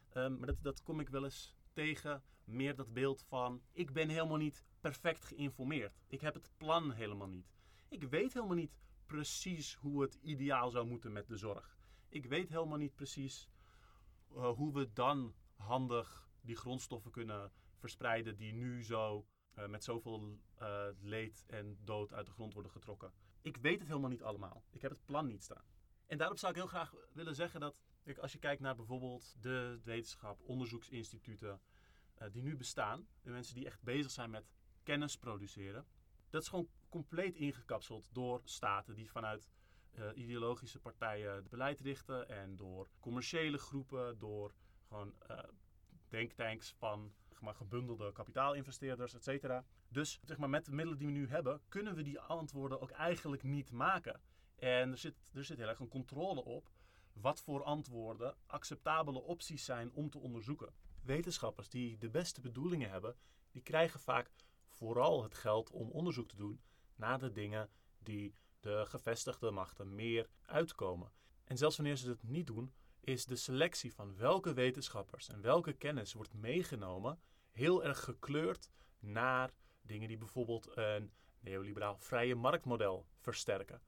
[0.10, 2.24] Ehm, maar dat, dat kom ik wel eens tegen.
[2.44, 6.02] Meer dat beeld van ik ben helemaal niet perfect geïnformeerd.
[6.08, 7.54] Ik heb het plan helemaal niet.
[7.90, 11.78] Ik weet helemaal niet precies hoe het ideaal zou moeten met de zorg.
[12.14, 13.50] Ik weet helemaal niet precies
[14.36, 20.40] eh, hoe we dan handig die grondstoffen kunnen verspreiden die nu zo eh, met zoveel
[20.56, 23.14] eh, leed en dood uit de grond worden getrokken.
[23.42, 24.64] Ik weet het helemaal niet allemaal.
[24.70, 25.64] Ik heb het plan niet staan.
[26.06, 27.76] En daarop zou ik heel graag willen zeggen dat
[28.20, 31.62] als je kijkt naar bijvoorbeeld de wetenschap, onderzoeksinstituten
[32.32, 34.52] die nu bestaan, de mensen die echt bezig zijn met
[34.84, 35.86] kennis produceren,
[36.30, 39.52] dat is gewoon compleet ingekapseld door staten die vanuit
[39.96, 44.54] eh, ideologische partijen het beleid richten en door commerciële groepen, door
[44.88, 45.38] gewoon eh,
[46.08, 49.66] denktanks van zeg maar, gebundelde kapitaalinvesteerders, et cetera.
[49.90, 52.92] Dus zeg maar, met de middelen die we nu hebben, kunnen we die antwoorden ook
[52.92, 54.22] eigenlijk niet maken.
[54.56, 56.72] En er zit, er zit heel erg een controle op
[57.14, 60.74] wat voor antwoorden acceptabele opties zijn om te onderzoeken.
[61.02, 63.16] Wetenschappers die de beste bedoelingen hebben,
[63.52, 64.32] die krijgen vaak
[64.68, 66.62] vooral het geld om onderzoek te doen
[66.96, 71.12] naar de dingen die de gevestigde machten meer uitkomen.
[71.44, 75.74] En zelfs wanneer ze het niet doen, is de selectie van welke wetenschappers en welke
[75.74, 77.20] kennis wordt meegenomen
[77.52, 83.82] heel erg gekleurd naar dingen die bijvoorbeeld een neoliberaal vrije marktmodel versterken.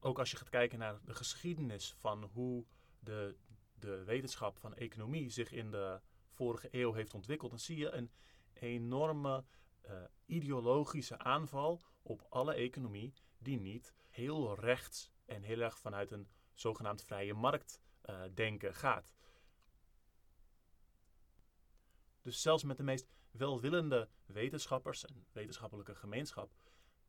[0.00, 2.64] Ook als je gaat kijken naar de geschiedenis van hoe
[2.98, 3.36] de,
[3.74, 8.10] de wetenschap van economie zich in de vorige eeuw heeft ontwikkeld, dan zie je een
[8.52, 9.44] enorme
[9.80, 16.28] eh, ideologische aanval op alle economie die niet heel rechts en heel erg vanuit een
[16.52, 19.14] zogenaamd vrije markt eh, denken gaat.
[22.22, 26.52] Dus zelfs met de meest welwillende wetenschappers en wetenschappelijke gemeenschap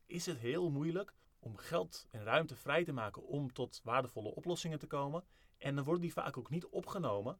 [0.06, 4.80] is het heel moeilijk om geld en ruimte vrij te maken om tot waardevolle oplossingen
[4.80, 5.24] te komen.
[5.58, 7.39] En dan worden die vaak ook niet opgenomen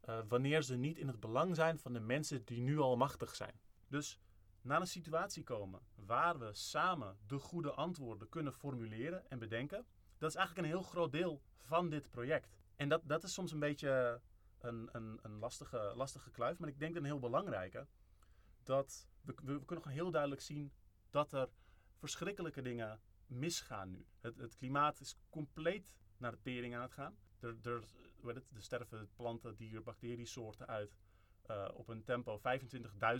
[0.00, 3.34] eh, wanneer ze niet in het belang zijn van de mensen die nu al machtig
[3.34, 3.60] zijn.
[3.88, 4.18] Dus
[4.62, 9.86] naar een situatie komen waar we samen de goede antwoorden kunnen formuleren en bedenken,
[10.18, 12.56] dat is eigenlijk een heel groot deel van dit project.
[12.76, 14.20] En dat, dat is soms een beetje
[14.58, 17.86] een, een, een lastige, lastige kluif, maar ik denk dat een heel belangrijke.
[18.62, 20.72] Dat we, we, kunnen gewoon heel duidelijk zien
[21.10, 21.48] dat er
[21.98, 24.06] verschrikkelijke dingen misgaan nu.
[24.20, 27.16] Het, het klimaat is compleet naar de tering aan het gaan.
[27.40, 27.82] Er, er,
[28.24, 30.96] er sterven planten, dieren, bacteriesoorten uit
[31.50, 32.40] uh, op een tempo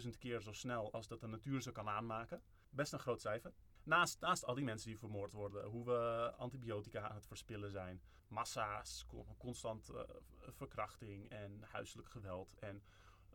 [0.04, 2.42] 25.000 keer zo snel als dat de natuur ze kan aanmaken.
[2.70, 3.52] Best een groot cijfer.
[3.82, 8.02] Naast, naast al die mensen die vermoord worden, hoe we antibiotica aan het verspillen zijn,
[8.26, 9.06] massa's,
[9.38, 10.00] constant uh,
[10.48, 12.82] verkrachting en huiselijk geweld en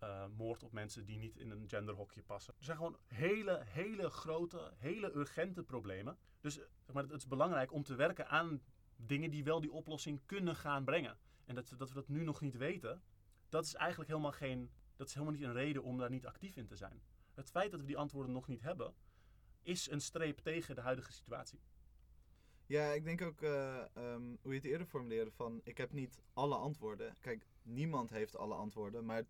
[0.04, 2.54] uh, moord op mensen die niet in een genderhokje passen.
[2.58, 6.17] Er zijn gewoon hele, hele grote, hele urgente problemen.
[6.41, 6.60] Dus
[6.93, 8.62] maar, het is belangrijk om te werken aan
[8.95, 11.17] dingen die wel die oplossing kunnen gaan brengen.
[11.45, 13.02] En dat, dat we dat nu nog niet weten,
[13.50, 16.56] dat is eigenlijk helemaal geen, dat is helemaal niet een reden om daar niet actief
[16.56, 17.02] in te zijn.
[17.34, 18.94] Het feit dat we die antwoorden nog niet hebben,
[19.62, 21.60] is een streep tegen de huidige situatie.
[22.66, 26.22] Ja, ik denk ook, uh, um, hoe je het eerder formuleerde, van ik heb niet
[26.34, 27.16] alle antwoorden.
[27.20, 29.24] Kijk, niemand heeft alle antwoorden, maar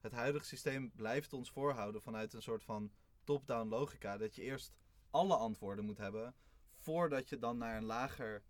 [0.00, 2.92] het huidige systeem blijft ons voorhouden vanuit een soort van
[3.24, 4.16] top-down logica.
[4.16, 4.72] Dat je eerst
[5.10, 6.34] alle antwoorden moet hebben,
[6.76, 8.42] voordat je dan naar een lager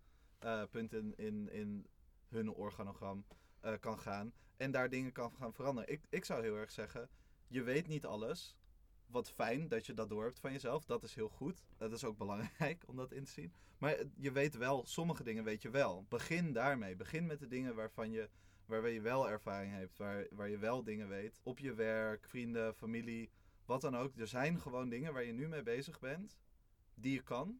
[0.43, 1.87] uh, punt in, in, in
[2.27, 3.25] hun organogram
[3.65, 4.33] uh, kan gaan.
[4.57, 5.91] En daar dingen kan gaan veranderen.
[5.91, 7.09] Ik, ik zou heel erg zeggen,
[7.47, 8.57] je weet niet alles.
[9.05, 10.85] Wat fijn dat je dat door hebt van jezelf.
[10.85, 11.63] Dat is heel goed.
[11.77, 13.53] Dat is ook belangrijk om dat in te zien.
[13.77, 16.05] Maar je weet wel, sommige dingen weet je wel.
[16.09, 16.95] Begin daarmee.
[16.95, 18.29] Begin met de dingen waarvan je,
[18.65, 19.97] waar je wel ervaring hebt.
[19.97, 21.39] Waar, waar je wel dingen weet.
[21.43, 23.29] Op je werk, vrienden, familie,
[23.65, 24.17] wat dan ook.
[24.17, 26.37] Er zijn gewoon dingen waar je nu mee bezig bent.
[26.93, 27.59] Die je kan.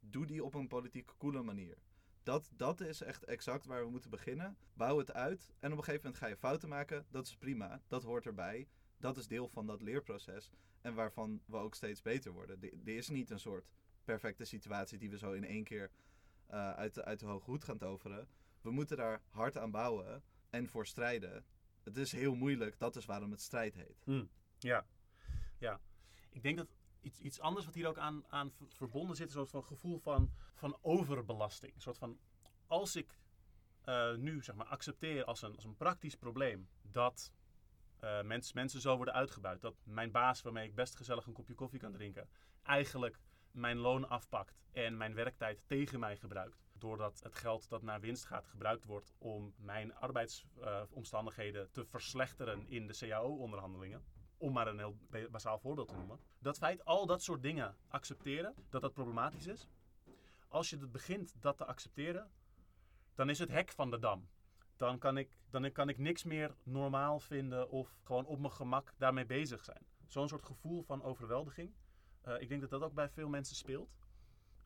[0.00, 1.78] Doe die op een politiek coole manier.
[2.22, 4.56] Dat, dat is echt exact waar we moeten beginnen.
[4.72, 5.52] Bouw het uit.
[5.58, 7.06] En op een gegeven moment ga je fouten maken.
[7.10, 7.82] Dat is prima.
[7.88, 8.68] Dat hoort erbij.
[8.96, 10.50] Dat is deel van dat leerproces.
[10.80, 12.62] En waarvan we ook steeds beter worden.
[12.62, 13.68] Er is niet een soort
[14.04, 15.90] perfecte situatie die we zo in één keer
[16.50, 18.28] uh, uit, de, uit de hoge hoed gaan toveren.
[18.60, 21.44] We moeten daar hard aan bouwen en voor strijden.
[21.82, 24.02] Het is heel moeilijk, dat is waarom het strijd heet.
[24.58, 24.86] Ja,
[25.58, 25.80] ja.
[26.30, 26.68] Ik denk dat
[27.00, 29.98] iets, iets anders wat hier ook aan, aan ver- verbonden zit, een soort van gevoel
[29.98, 31.74] van, van overbelasting.
[31.74, 32.18] Een soort van,
[32.66, 33.18] als ik
[33.82, 37.32] eh, nu zeg maar accepteer als een, als een praktisch probleem dat
[38.22, 41.78] mens, mensen zo worden uitgebuit, dat mijn baas waarmee ik best gezellig een kopje koffie
[41.78, 42.28] kan drinken,
[42.62, 46.66] eigenlijk mijn loon afpakt en mijn werktijd tegen mij gebruikt.
[46.72, 52.86] Doordat het geld dat naar winst gaat gebruikt wordt om mijn arbeidsomstandigheden te verslechteren in
[52.86, 54.04] de CAO-onderhandelingen
[54.38, 56.18] om maar een heel ba- basaal voorbeeld te noemen.
[56.38, 59.68] Dat feit, al dat soort dingen accepteren, dat dat problematisch is.
[60.48, 62.30] Als je het begint dat te accepteren,
[63.14, 64.28] dan is het hek van de dam.
[64.76, 68.92] Dan kan ik, dan kan ik niks meer normaal vinden of gewoon op mijn gemak
[68.96, 69.86] daarmee bezig zijn.
[70.06, 71.72] Zo'n soort gevoel van overweldiging.
[72.20, 73.98] Eh, ik denk dat dat ook bij veel mensen speelt.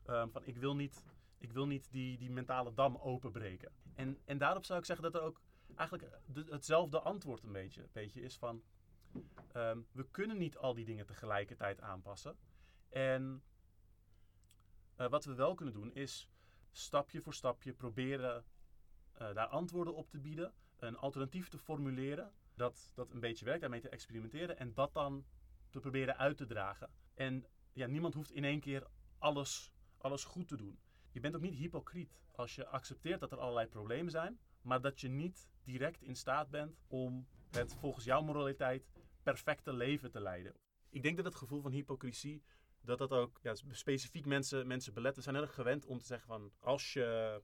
[0.05, 1.03] Ehm, van ik wil niet,
[1.37, 3.71] ik wil niet die, die mentale dam openbreken.
[3.95, 5.41] En, en daarop zou ik zeggen dat er ook
[5.75, 8.63] eigenlijk de- hetzelfde antwoord een beetje, een beetje is van...
[9.53, 12.37] Ehm, we kunnen niet al die dingen tegelijkertijd aanpassen.
[12.89, 13.43] En
[14.95, 16.29] eh, wat we wel kunnen doen is
[16.71, 18.45] stapje voor stapje proberen
[19.11, 23.61] eh, daar antwoorden op te bieden, een alternatief te formuleren dat, dat een beetje werkt,
[23.61, 25.25] daarmee te experimenteren en dat dan
[25.69, 26.89] te proberen uit te dragen.
[27.13, 28.87] En ja, niemand hoeft in één keer
[29.17, 30.79] alles, alles goed te doen.
[31.11, 35.01] Je bent ook niet hypocriet als je accepteert dat er allerlei problemen zijn, maar dat
[35.01, 38.92] je niet direct in staat bent om het volgens jouw moraliteit
[39.23, 40.55] perfecte leven te leiden.
[40.89, 42.43] Ik denk dat het gevoel van hypocrisie,
[42.81, 45.15] dat dat ook ja, specifiek mensen, mensen belet.
[45.15, 47.41] We zijn heel erg gewend om te zeggen van, als je,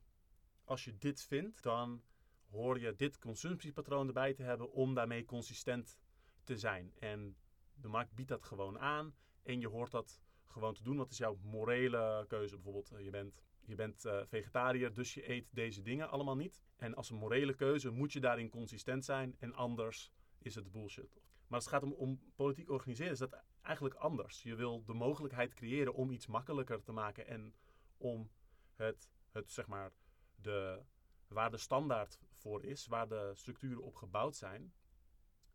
[0.63, 2.03] als je dit vindt, dan
[2.49, 5.97] hoor je dit consumptiepatroon erbij te hebben om daarmee consistent
[6.43, 6.93] te zijn.
[6.99, 7.37] En
[7.73, 10.97] de markt biedt dat gewoon aan en je hoort dat gewoon te doen.
[10.97, 12.55] Wat is jouw morele keuze?
[12.55, 16.63] Bijvoorbeeld, eh, je bent, je bent eh, vegetariër, dus je eet deze dingen allemaal niet.
[16.77, 21.19] En als een morele keuze moet je daarin consistent zijn en anders is het bullshit.
[21.49, 24.43] Maar als het gaat om, om politiek organiseren, is dat eigenlijk anders.
[24.43, 27.53] Je wil de mogelijkheid creëren om iets makkelijker te maken en
[27.97, 28.31] om
[28.75, 29.91] het, het zeg maar,
[30.35, 30.81] de,
[31.27, 34.73] waar de standaard voor is, waar de structuren op gebouwd zijn,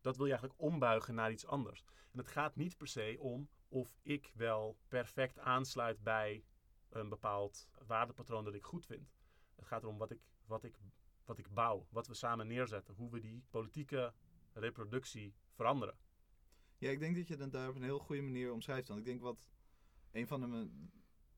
[0.01, 1.85] dat wil je eigenlijk ombuigen naar iets anders.
[2.13, 6.45] En het gaat niet per se om of ik wel perfect aansluit bij
[6.89, 9.13] een bepaald waardepatroon dat ik goed vind.
[9.55, 10.79] Het gaat erom wat ik, wat ik,
[11.25, 14.13] wat ik bouw, wat we samen neerzetten, hoe we die politieke
[14.53, 15.97] reproductie veranderen.
[16.79, 18.89] Ja, ik denk dat je het daar op een heel goede manier omschrijft.
[18.89, 19.49] Want ik denk wat
[20.11, 20.71] een van de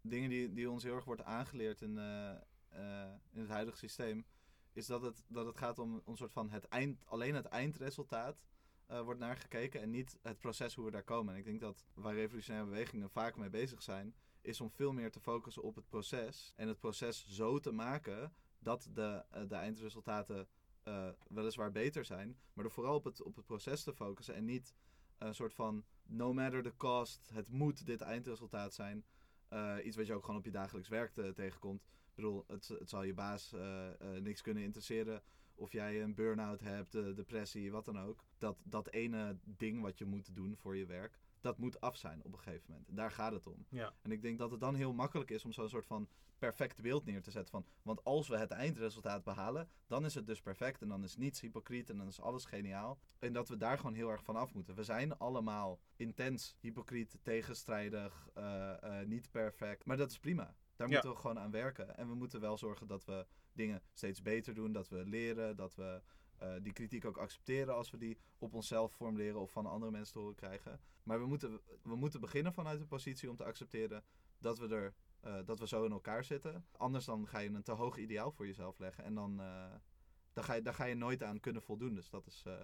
[0.00, 2.30] dingen die, die ons heel erg wordt aangeleerd in, eh,
[2.68, 4.26] eh, in het huidige systeem,
[4.72, 8.46] is dat het, dat het gaat om een soort van het eind, alleen het eindresultaat
[8.86, 11.32] eh, wordt naar gekeken en niet het proces hoe we daar komen.
[11.32, 15.10] En ik denk dat waar revolutionaire bewegingen vaak mee bezig zijn, is om veel meer
[15.10, 20.48] te focussen op het proces en het proces zo te maken dat de, de eindresultaten
[20.86, 24.44] eh, weliswaar beter zijn, maar er vooral op het, op het proces te focussen en
[24.44, 24.74] niet
[25.18, 29.04] een soort van no matter the cost, het moet dit eindresultaat zijn.
[29.48, 31.82] Eh, iets wat je ook gewoon op je dagelijks werk te- tegenkomt.
[31.82, 33.88] Ik bedoel, het, het zal je baas eh,
[34.20, 35.22] niks kunnen interesseren
[35.54, 38.24] of jij een burn-out hebt, depressie, wat dan ook.
[38.38, 42.24] Dat, dat ene ding wat je moet doen voor je werk, dat moet af zijn
[42.24, 42.96] op een gegeven moment.
[42.96, 43.66] Daar gaat het om.
[43.68, 43.92] Ja.
[44.02, 47.04] En ik denk dat het dan heel makkelijk is om zo'n soort van perfect beeld
[47.04, 47.66] neer te zetten van...
[47.82, 51.40] Want als we het eindresultaat behalen, dan is het dus perfect en dan is niets
[51.40, 52.98] hypocriet en dan is alles geniaal.
[53.18, 54.74] En dat we daar gewoon heel erg van af moeten.
[54.74, 59.84] We zijn allemaal intens hypocriet, tegenstrijdig, eh, eh, niet perfect.
[59.84, 60.54] Maar dat is prima.
[60.76, 60.92] Daar Ja.
[60.92, 61.96] moeten we gewoon aan werken.
[61.96, 65.74] En we moeten wel zorgen dat we dingen steeds beter doen, dat we leren, dat
[65.74, 66.02] we...
[66.38, 70.12] eh, die kritiek ook accepteren als we die op onszelf formuleren of van andere mensen
[70.12, 70.80] te horen krijgen.
[71.02, 74.04] Maar we moeten, we moeten beginnen vanuit de positie om te accepteren
[74.38, 76.66] dat we, er, eh, dat we zo in elkaar zitten.
[76.76, 79.04] Anders dan ga je een te hoog ideaal voor jezelf leggen.
[79.04, 79.74] En dan, eh,
[80.32, 81.94] dan ga je, daar ga je nooit aan kunnen voldoen.
[81.94, 82.42] Dus dat is...
[82.46, 82.54] eh,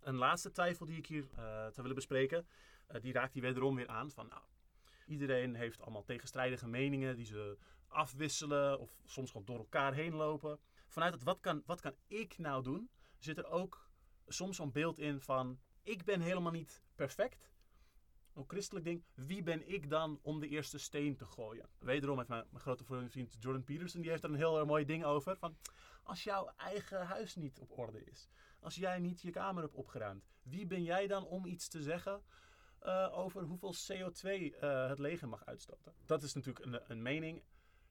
[0.00, 2.46] Een laatste twijfel die ik hier zou willen bespreken,
[3.00, 4.10] die raakt hier wederom weer aan.
[4.10, 4.42] Van, nou,
[5.06, 10.58] iedereen heeft allemaal tegenstrijdige meningen die ze afwisselen of soms gewoon door elkaar heen lopen.
[10.90, 13.90] Vanuit het wat kan, wat kan ik nou doen, zit er ook
[14.26, 17.50] soms zo'n beeld in van ik ben helemaal niet perfect.
[18.34, 21.68] Een christelijk ding, wie ben ik dan om de eerste steen te gooien?
[21.78, 25.36] Wederom heeft mijn, grote vriend Jordan Peterson, die heeft er een heel mooi ding over.
[25.36, 25.56] Van,
[26.02, 28.28] als jouw eigen huis niet op orde is,
[28.60, 32.22] als jij niet je kamer hebt opgeruimd, wie ben jij dan om iets te zeggen
[32.78, 35.94] eh, over hoeveel CO2 eh, het leger mag uitstoten?
[36.06, 37.42] Dat is natuurlijk een, een mening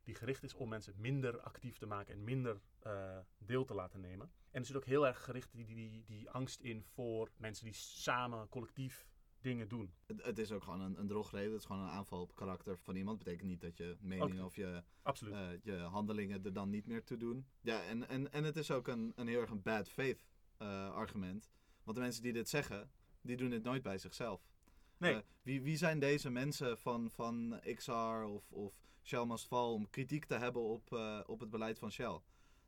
[0.10, 4.00] die gericht is om mensen minder actief te maken en minder eh, deel te laten
[4.02, 4.32] nemen.
[4.52, 7.74] En er zit ook heel erg gericht die, die, die angst in voor mensen die
[7.74, 9.08] samen collectief
[9.41, 9.93] dingen doen.
[10.06, 11.52] het, het is ook gewoon een, een drogreden.
[11.52, 13.17] Het is gewoon een aanval op karakter van iemand.
[13.17, 14.43] betekent niet dat je meningen Oké.
[14.43, 14.84] of je,
[15.32, 17.45] eh, je handelingen er dan niet meer toe doen.
[17.62, 20.26] Ja, en, en, en het is ook een, een heel erg een bad faith
[20.58, 21.50] eh, argument.
[21.84, 22.91] Want de mensen die dit zeggen,
[23.22, 24.50] die doen dit nooit bij zichzelf.
[24.99, 25.13] Nee.
[25.13, 27.91] Eh, wie, wie zijn deze mensen van, van XR
[28.25, 31.91] of, of Shell Must Fall om kritiek te hebben op, eh, op het beleid van
[31.91, 32.19] Shell?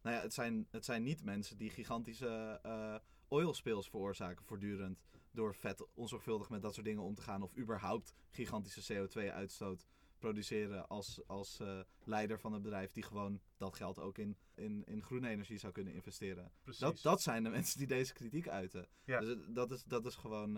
[0.01, 2.95] Nou ja, het zijn, het zijn niet mensen die gigantische eh
[3.27, 5.01] oil spills veroorzaken voortdurend.
[5.31, 7.41] Door vet onzorgvuldig met dat soort dingen om te gaan.
[7.41, 11.59] Of überhaupt gigantische CO2-uitstoot produceren als, als
[12.03, 15.73] leider van een bedrijf die gewoon dat geld ook in, in, in groene energie zou
[15.73, 16.51] kunnen investeren.
[16.63, 16.81] Precies.
[16.81, 18.87] Dat, dat zijn de mensen die deze kritiek uiten.
[19.03, 19.19] Ja.
[19.19, 20.57] Dus dat is, dat is gewoon.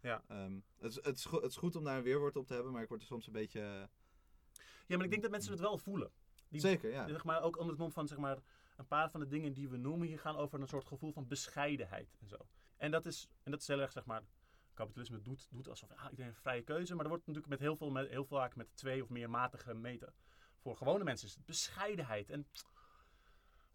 [0.00, 0.22] Ja.
[0.28, 2.72] ehm, het, is, het, is, het is goed om daar een weerwoord op te hebben,
[2.72, 3.88] maar ik word er soms een beetje.
[4.86, 6.10] Ja, maar ik denk dat mensen het wel voelen.
[6.48, 7.08] Die- Zeker, ja.
[7.08, 8.38] Zeg maar, ook onder het mom van zeg maar,
[8.76, 11.28] een paar van de dingen die we noemen hier gaan over een soort gevoel van
[11.28, 12.36] bescheidenheid en zo.
[12.76, 14.22] En dat is, en dat is heel erg, zeg maar,
[14.74, 16.94] kapitalisme doet, doet alsof ah, iedereen een vrije keuze.
[16.94, 19.58] Maar er wordt natuurlijk met heel, veel, met, heel vaak met twee of meer maten
[19.58, 20.14] gemeten.
[20.58, 22.30] Voor gewone mensen is het bescheidenheid.
[22.30, 22.46] En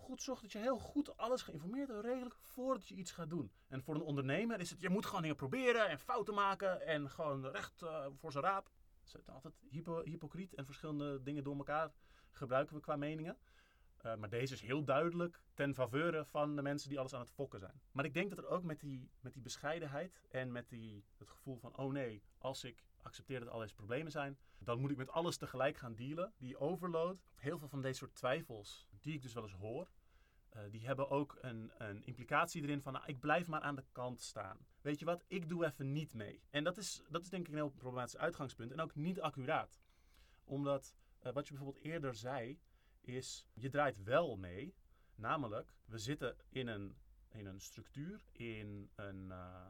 [0.04, 3.52] goed zorg dat je heel goed alles geïnformeerd en redelijk voordat je iets gaat doen.
[3.68, 7.10] En voor een ondernemer is het, je moet gewoon dingen proberen en fouten maken en
[7.10, 8.70] gewoon recht eh, voor zijn raap.
[9.00, 11.92] Het is altijd hypo, hypocriet en verschillende dingen door elkaar
[12.32, 13.38] gebruiken we qua meningen.
[13.98, 17.32] Eh, maar deze is heel duidelijk ten faveur van de mensen die alles aan het
[17.32, 17.82] fokken zijn.
[17.92, 21.30] Maar ik denk dat er ook met die, met die bescheidenheid en met die, het
[21.30, 24.98] gevoel van: oh nee, als ik accepteer dat al deze problemen zijn, dan moet ik
[24.98, 26.34] met alles tegelijk gaan dealen.
[26.38, 29.88] Die overload, heel veel van deze soort twijfels, die ik dus wel eens hoor,
[30.50, 33.86] eh, die hebben ook een, een implicatie erin van: nou, ik blijf maar aan de
[33.92, 34.66] kant staan.
[34.82, 36.42] Weet je wat, ik doe even niet mee.
[36.50, 39.82] En dat is, dat is denk ik een heel problematisch uitgangspunt en ook niet accuraat.
[40.44, 42.60] Omdat eh, wat je bijvoorbeeld eerder zei,
[43.02, 44.76] is je draait wel mee.
[45.16, 46.96] Namelijk, we zitten in een,
[47.30, 49.32] in een structuur, in een.
[49.32, 49.66] eh,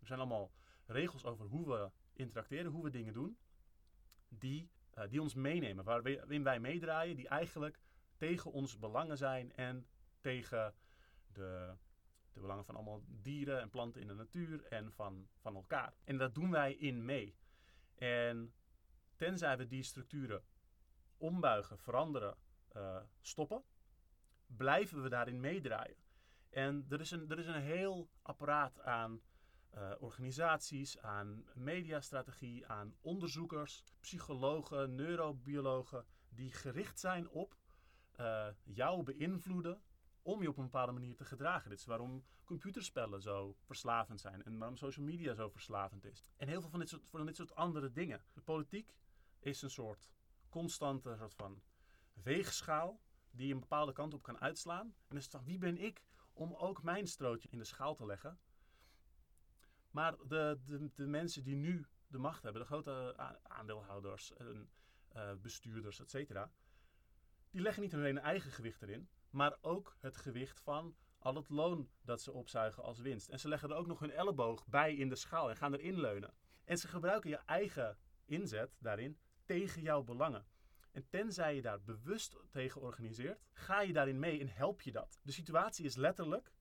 [0.00, 0.52] er zijn allemaal
[0.86, 3.38] regels over hoe we interacteren, hoe we dingen doen,
[4.28, 4.70] die,
[5.08, 7.80] die ons meenemen, waarin wij meedraaien, die eigenlijk
[8.16, 9.86] tegen onze belangen zijn en
[10.20, 10.74] tegen
[11.32, 11.74] de,
[12.32, 15.94] de belangen van allemaal dieren en planten in de natuur en van, van elkaar.
[16.04, 17.36] En dat doen wij in mee.
[17.94, 18.54] En
[19.16, 20.44] tenzij we die structuren
[21.16, 22.36] ombuigen, veranderen,
[22.68, 23.64] eh, stoppen,
[24.46, 25.96] blijven we daarin meedraaien.
[26.50, 29.20] En er is een, er is een heel apparaat aan
[29.70, 37.56] eh, organisaties, aan mediastrategie, aan onderzoekers, psychologen, neurobiologen, die gericht zijn op
[38.16, 39.82] eh, jou beïnvloeden
[40.22, 41.70] om je op een bepaalde manier te gedragen.
[41.70, 46.30] Dit is waarom computerspellen zo verslavend zijn en waarom social media zo verslavend is.
[46.36, 48.24] En heel veel van dit soort, van dit soort andere dingen.
[48.32, 48.94] De politiek
[49.38, 50.10] is een soort
[50.48, 51.62] constante soort van
[52.12, 53.00] weegschaal
[53.30, 54.86] die een bepaalde kant op kan uitslaan.
[54.86, 56.02] En dan is het van wie ben ik
[56.32, 58.38] om ook mijn strootje in de schaal te leggen.
[59.90, 64.70] Maar de, de, de mensen die nu de macht hebben, de grote aandeelhouders, en,
[65.08, 66.10] eh, bestuurders, et
[67.56, 71.48] die leggen niet alleen hun eigen gewicht erin, maar ook het gewicht van al het
[71.48, 73.28] loon dat ze opzuigen als winst.
[73.28, 76.00] En ze leggen er ook nog hun elleboog bij in de schaal en gaan erin
[76.00, 76.34] leunen.
[76.64, 80.46] En ze gebruiken je eigen inzet daarin tegen jouw belangen.
[80.92, 85.18] En tenzij je daar bewust tegen organiseert, ga je daarin mee en help je dat.
[85.22, 86.52] De situatie is letterlijk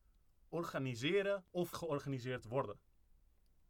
[0.50, 2.80] organiseren of georganiseerd worden.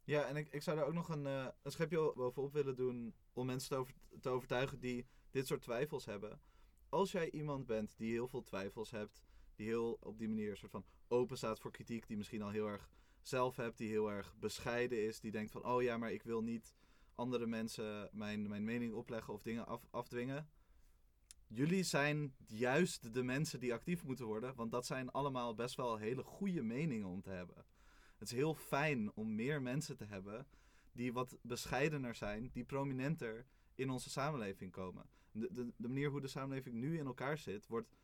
[0.04, 3.14] Ja, en ik, ik zou daar ook nog een, eh, een schepje bovenop willen doen
[3.32, 3.86] om mensen
[4.20, 6.40] te overtuigen die dit soort twijfels hebben.
[6.88, 9.22] Als jij iemand bent die heel veel twijfels hebt,
[9.54, 12.68] die heel op die manier soort van open staat voor kritiek, die misschien al heel
[12.68, 12.90] erg
[13.22, 16.42] zelf hebt, die heel erg bescheiden is, die denkt van, oh ja, maar ik wil
[16.42, 16.74] niet
[17.14, 20.48] andere mensen mijn, mijn mening opleggen of dingen af, afdwingen.
[21.46, 25.96] Jullie zijn juist de mensen die actief moeten worden, want dat zijn allemaal best wel
[25.96, 27.64] hele goede meningen om te hebben.
[28.18, 30.46] Het is heel fijn om meer mensen te hebben
[30.92, 35.08] die wat bescheidener zijn, die prominenter in onze samenleving komen.
[35.40, 37.96] De, de, manier hoe de samenleving nu in elkaar zit, wordt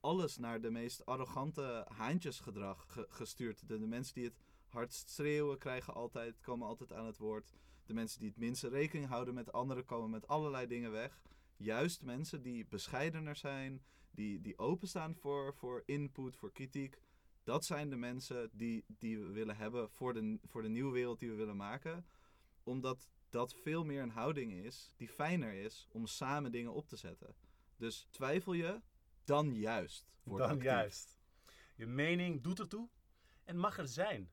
[0.00, 3.68] alles naar de meest arrogante haantjesgedrag ge- gestuurd.
[3.68, 7.52] De, de mensen die het hardst schreeuwen krijgen altijd, komen altijd aan het woord.
[7.84, 11.22] De mensen die het minste rekening houden met anderen komen met allerlei dingen weg.
[11.56, 17.00] Juist mensen die bescheidener zijn, die, die openstaan voor, voor input, voor kritiek.
[17.42, 21.18] Dat zijn de mensen die, die we willen hebben voor de, voor de nieuwe wereld
[21.18, 22.06] die we willen maken.
[22.62, 26.96] Omdat dat veel meer een houding is die fijner is om samen dingen op te
[26.96, 27.34] zetten.
[27.76, 28.80] Dus twijfel je,
[29.24, 30.12] dan juist.
[30.22, 30.64] word Dan actief.
[30.64, 31.20] juist.
[31.74, 32.88] Je mening doet ertoe
[33.44, 34.30] en mag er zijn.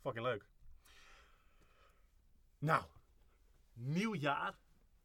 [0.00, 0.46] Fucking leuk.
[2.58, 2.84] Nou,
[3.72, 4.58] nieuw jaar,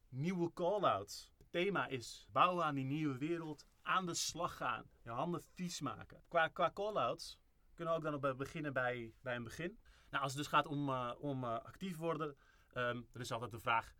[0.09, 1.33] nieuwe call-outs.
[1.37, 5.81] Het thema is bouwen aan die nieuwe wereld, aan de slag gaan, je handen vies
[5.81, 6.23] maken.
[6.27, 7.39] Qua, qua call-outs
[7.73, 9.79] kunnen we ook dan op, beginnen bij, bij een begin.
[10.17, 12.35] Nou, als het dus gaat om, eh, om eh, actief worden,
[12.73, 13.95] ehm er is altijd de vraag,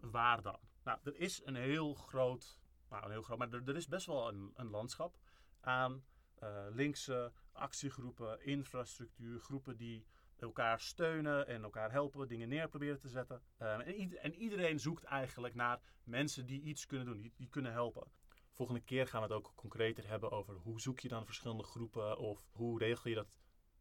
[0.00, 0.58] waar dan?
[0.84, 2.60] Nou, er is een heel groot,
[2.90, 5.18] nou een heel groot, maar er, er is best wel een, een landschap
[5.60, 6.04] aan
[6.38, 10.06] eh, linkse actiegroepen, infrastructuur, groepen die
[10.36, 13.42] elkaar steunen en elkaar helpen, dingen neer proberen te zetten.
[13.56, 17.72] Ehm, en, ied- en iedereen zoekt eigenlijk naar mensen die iets kunnen doen, die kunnen
[17.72, 18.06] helpen.
[18.52, 22.18] Volgende keer gaan we het ook concreter hebben over hoe zoek je dan verschillende groepen
[22.18, 23.38] of hoe regel je dat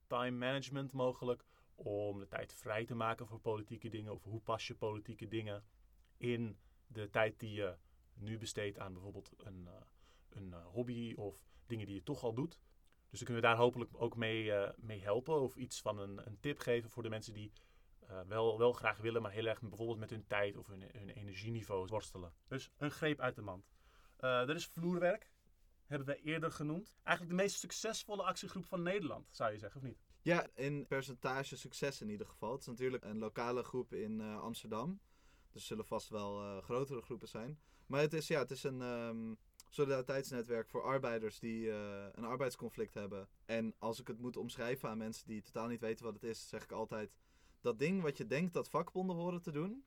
[0.08, 1.45] time management mogelijk
[1.76, 5.64] om de tijd vrij te maken voor politieke dingen of hoe pas je politieke dingen
[6.18, 7.76] in de tijd die je
[8.14, 9.74] nu besteedt aan bijvoorbeeld een, eh,
[10.30, 12.60] een eh, hobby of dingen die je toch al doet.
[13.10, 16.28] Dus dan kunnen we daar hopelijk ook mee, eh, mee helpen of iets van een,
[16.28, 17.51] een tip geven voor de mensen die
[18.28, 21.88] wel, wel graag willen, maar heel erg bijvoorbeeld met hun tijd of hun, hun energieniveau
[21.88, 22.34] worstelen.
[22.47, 23.76] Dus een greep uit de mand.
[24.18, 25.32] Eh, er is vloerwerk,
[25.86, 26.96] hebben wij eerder genoemd.
[27.04, 30.04] Eigenlijk de meest succesvolle actiegroep van Nederland, zou je zeggen, of niet?
[30.22, 32.52] Ja, in percentage succes in ieder geval.
[32.52, 35.00] Het is natuurlijk een lokale groep in eh, Amsterdam.
[35.52, 37.60] Dus zullen vast wel eh, grotere groepen zijn.
[37.88, 39.34] Maar het is, ja, het is een ehm,
[39.70, 43.28] solidariteitsnetwerk voor arbeiders die eh, een arbeidsconflict hebben.
[43.46, 46.50] En als ik het moet omschrijven aan mensen die totaal niet weten wat het is,
[46.50, 47.16] zeg ik altijd:
[47.62, 49.86] dat ding wat je denkt dat vakbonden horen te doen,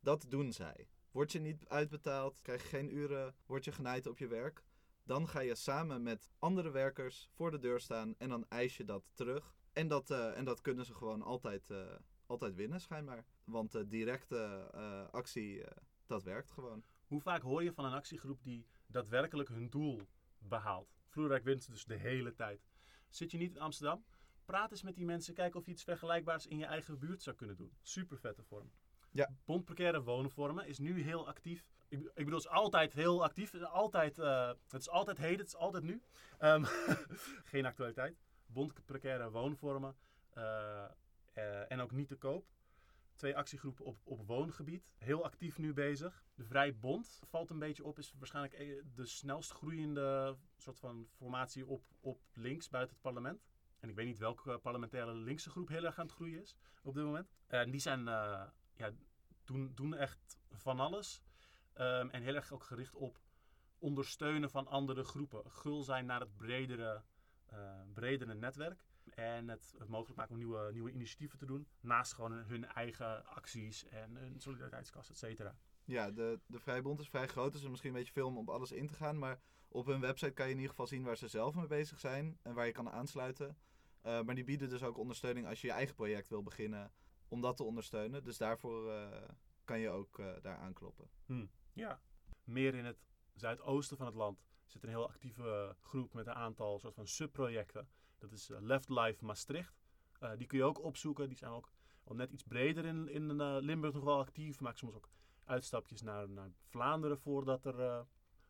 [0.00, 0.88] dat doen zij.
[1.10, 4.64] Word je niet uitbetaald, krijg je geen uren, word je genaaid op je werk.
[5.08, 8.84] Dan ga je samen met andere werkers voor de deur staan en dan eis je
[8.84, 9.56] dat terug.
[9.72, 11.96] En dat, eh, en dat kunnen ze gewoon altijd, eh,
[12.26, 13.24] altijd winnen, schijnbaar.
[13.44, 14.70] Want eh, directe
[15.10, 15.62] actie,
[16.06, 16.84] dat werkt gewoon.
[17.06, 20.96] Hoe vaak hoor je van een actiegroep die daadwerkelijk hun doel behaalt?
[21.06, 22.68] Vloerwerk wint dus de hele tijd.
[23.08, 24.04] Zit je niet in Amsterdam?
[24.44, 27.36] Praat eens met die mensen, kijk of je iets vergelijkbaars in je eigen buurt zou
[27.36, 27.76] kunnen doen.
[27.82, 28.70] Super vette vorm.
[29.10, 29.30] Ja.
[29.44, 31.66] Bond Precaire Wonenvormen is nu heel actief.
[31.88, 33.54] Ik, ik bedoel, het is altijd heel actief.
[33.54, 36.02] Altijd, eh, het is altijd heden, het is altijd nu.
[36.38, 36.64] Ehm,
[37.52, 38.18] geen actualiteit.
[38.46, 39.96] Bond Precaire Woonvormen.
[40.28, 40.84] eh,
[41.32, 42.46] eh, en ook niet te koop.
[43.14, 44.88] Twee actiegroepen op, op woongebied.
[44.98, 46.24] Heel actief nu bezig.
[46.34, 47.98] De Vrij Bond valt een beetje op.
[47.98, 53.46] Is waarschijnlijk de snelst groeiende soort van formatie op, op links buiten het parlement.
[53.80, 56.94] En ik weet niet welke parlementaire linkse groep heel erg aan het groeien is op
[56.94, 57.28] dit moment.
[57.46, 58.04] En die zijn,
[58.74, 58.92] ja,
[59.44, 61.22] doen, doen echt van alles.
[61.78, 63.20] Ehm, en heel erg ook gericht op
[63.78, 65.50] ondersteunen van andere groepen.
[65.50, 67.02] Gul zijn naar het bredere,
[67.46, 68.84] eh, bredere netwerk.
[69.10, 71.68] En het, het mogelijk maken om nieuwe, nieuwe initiatieven te doen.
[71.80, 75.56] Naast gewoon hun eigen acties en hun solidariteitskast, et cetera.
[75.84, 78.48] Ja, de, de Vrijbond is vrij groot, dus is misschien een beetje veel om op
[78.48, 79.18] alles in te gaan.
[79.18, 81.98] Maar op hun website kan je in ieder geval zien waar ze zelf mee bezig
[81.98, 83.58] zijn en waar je kan aansluiten.
[84.00, 86.92] Eh, maar die bieden dus ook ondersteuning als je je eigen project wil beginnen
[87.28, 88.24] om dat te ondersteunen.
[88.24, 89.28] Dus daarvoor eh,
[89.64, 91.10] kan je ook daar aankloppen.
[91.78, 92.00] Ja.
[92.44, 92.98] Meer in het
[93.34, 97.88] zuidoosten van het land zit een heel actieve groep met een aantal soort van subprojecten.
[98.18, 99.80] Dat is eh, Left Life Maastricht.
[100.18, 101.28] Eh, die kun je ook opzoeken.
[101.28, 101.72] Die zijn ook
[102.04, 104.60] al net iets breder in, in eh, Limburg nog wel actief.
[104.60, 105.08] Maken soms ook
[105.44, 108.00] uitstapjes naar, naar Vlaanderen voordat, er, eh,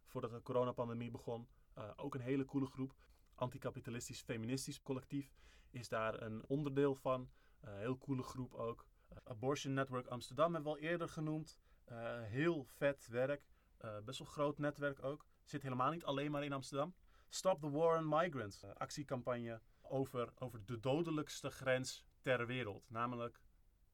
[0.04, 1.48] voordat de coronapandemie begon.
[1.78, 2.94] Eh, ook een hele coole groep.
[3.34, 5.32] Anticapitalistisch Feministisch Collectief
[5.70, 7.30] is daar een onderdeel van.
[7.60, 8.86] Eh, heel coole groep ook.
[9.08, 11.58] Eh, Abortion Network Amsterdam hebben we al eerder genoemd.
[11.89, 13.43] Eh, heel vet werk.
[13.78, 15.26] Eh, best wel groot netwerk ook.
[15.45, 16.95] Zit helemaal niet alleen maar in Amsterdam.
[17.28, 18.62] Stop the War on Migrants.
[18.62, 22.91] eh, actiecampagne over, over de dodelijkste grens ter wereld.
[22.91, 23.43] Namelijk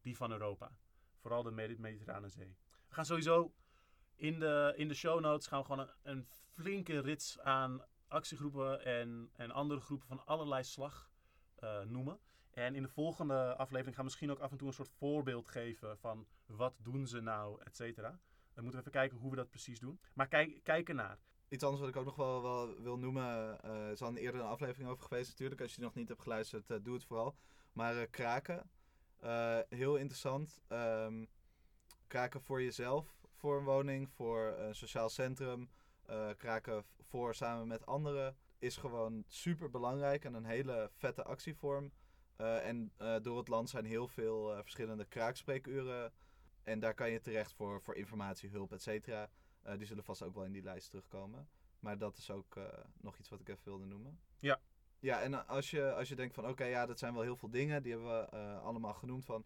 [0.00, 0.76] die van Europa.
[1.18, 2.56] Vooral de Medi- Mediterrane Zee.
[2.88, 3.54] We gaan sowieso
[4.14, 8.84] in de, in de show notes gaan we gewoon een, een flinke rits aan actiegroepen
[8.84, 11.10] en, en andere groepen van allerlei slag
[11.86, 12.18] noemen.
[12.54, 15.48] En in de volgende aflevering gaan we misschien ook af en toe een soort voorbeeld
[15.48, 18.20] geven van wat doen ze nou, et cetera.
[18.52, 20.00] Dan moeten we even kijken hoe we dat precies doen.
[20.14, 21.18] Maar kijk, ernaar.
[21.48, 24.40] Iets anders wat ik ook nog wel, wel wil noemen, eh is al een eerder
[24.40, 25.60] een aflevering over geweest natuurlijk.
[25.60, 27.36] Als je die nog niet hebt geluisterd, eh, doe het vooral.
[27.72, 28.70] Maar eh, kraken,
[29.68, 30.62] heel interessant.
[30.68, 31.24] Ehm,
[32.06, 35.70] kraken voor jezelf, voor een woning, voor een sociaal centrum.
[36.36, 41.92] kraken voor samen met anderen is gewoon super belangrijk en een hele vette actievorm.
[42.36, 46.12] Eh, en eh, door het land zijn heel veel eh, verschillende kraakspreekuren.
[46.62, 49.30] En daar kan je terecht voor, voor informatie, hulp, et cetera.
[49.76, 51.48] Die zullen vast ook wel in die lijst terugkomen.
[51.78, 52.58] Maar dat is ook
[53.00, 54.18] nog iets wat ik even wilde noemen.
[54.38, 54.60] Ja.
[54.98, 57.50] Ja, en als je, als je denkt van oké, ja, dat zijn wel heel veel
[57.50, 57.82] dingen.
[57.82, 59.44] Die hebben we allemaal genoemd van...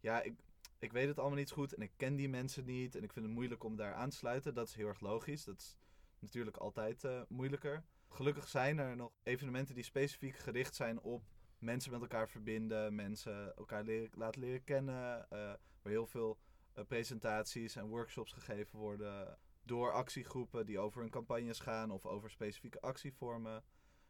[0.00, 0.34] Ja, ik,
[0.78, 2.96] ik weet het allemaal niet goed en ik ken die mensen niet.
[2.96, 4.54] En ik vind het moeilijk om daar aan te sluiten.
[4.54, 5.44] Dat is heel erg logisch.
[5.44, 5.76] Dat is
[6.18, 7.84] natuurlijk altijd moeilijker.
[8.08, 11.22] Gelukkig zijn er nog evenementen die specifiek gericht zijn op
[11.58, 12.94] mensen met elkaar verbinden.
[12.94, 15.30] Mensen elkaar laten leren kennen.
[15.30, 15.38] eh,
[15.82, 16.38] waar heel veel
[16.72, 22.30] eh, presentaties en workshops gegeven worden door actiegroepen die over hun campagnes gaan of over
[22.30, 23.64] specifieke actievormen.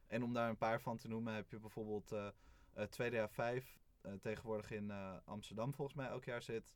[0.06, 2.28] En om daar een paar van te noemen heb je bijvoorbeeld eh
[2.72, 4.90] eh 2DA5, eh, tegenwoordig in
[5.24, 6.70] Amsterdam volgens mij elk jaar zit.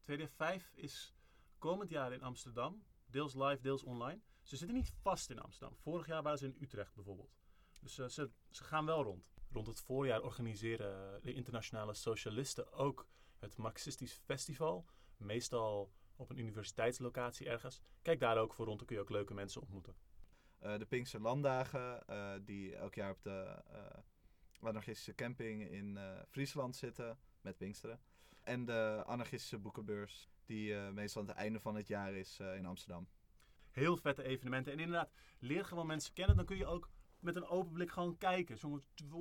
[0.00, 1.14] 2D5 is
[1.58, 2.82] komend jaar in Amsterdam.
[3.06, 4.20] Deels live, deels online.
[4.42, 5.76] Ze zitten niet vast in Amsterdam.
[5.78, 7.38] Vorig jaar waren ze in Utrecht bijvoorbeeld.
[7.80, 9.37] Dus ze, ze gaan wel rond.
[9.50, 14.86] Rond het voorjaar organiseren de internationale socialisten ook het Marxistisch Festival.
[15.16, 17.80] Meestal op een universiteitslocatie ergens.
[18.02, 19.94] Kijk daar ook voor rond, dan kun je ook leuke mensen ontmoeten.
[20.58, 24.00] Eh, de Pinkster Landdagen, eh, die elk jaar op de eh,
[24.60, 28.00] anarchistische camping in Friesland zitten, met Pinksteren.
[28.42, 33.08] En de anarchistische boekenbeurs, die meestal aan het einde van het jaar is in Amsterdam.
[33.70, 34.72] Heel vette evenementen.
[34.72, 36.36] En inderdaad, leer gewoon mensen kennen.
[36.36, 36.90] Dan kun je ook
[37.20, 38.56] met een open blik gewoon kijken.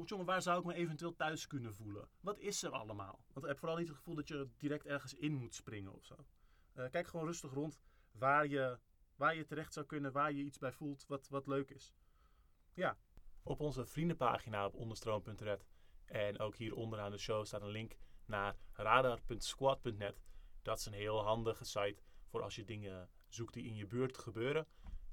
[0.06, 2.10] Jongen, waar zou ik me eventueel thuis kunnen voelen?
[2.20, 3.24] Wat is er allemaal?
[3.34, 6.26] Want heb vooral niet het gevoel dat je direct ergens in moet springen of zo.
[6.74, 7.80] Eh, kijk gewoon rustig rond
[8.12, 8.80] waar je,
[9.16, 11.94] waar je terecht zou kunnen, waar je iets bij voelt, wat, wat leuk is.
[12.74, 12.98] Ja.
[13.44, 15.66] Op onze vriendenpagina op onderstroom.net
[16.06, 20.22] en ook hier onderaan de show staat een link naar radar.squad.net.
[20.62, 24.18] Dat is een heel handige site voor als je dingen zoekt die in je buurt
[24.18, 24.68] gebeuren.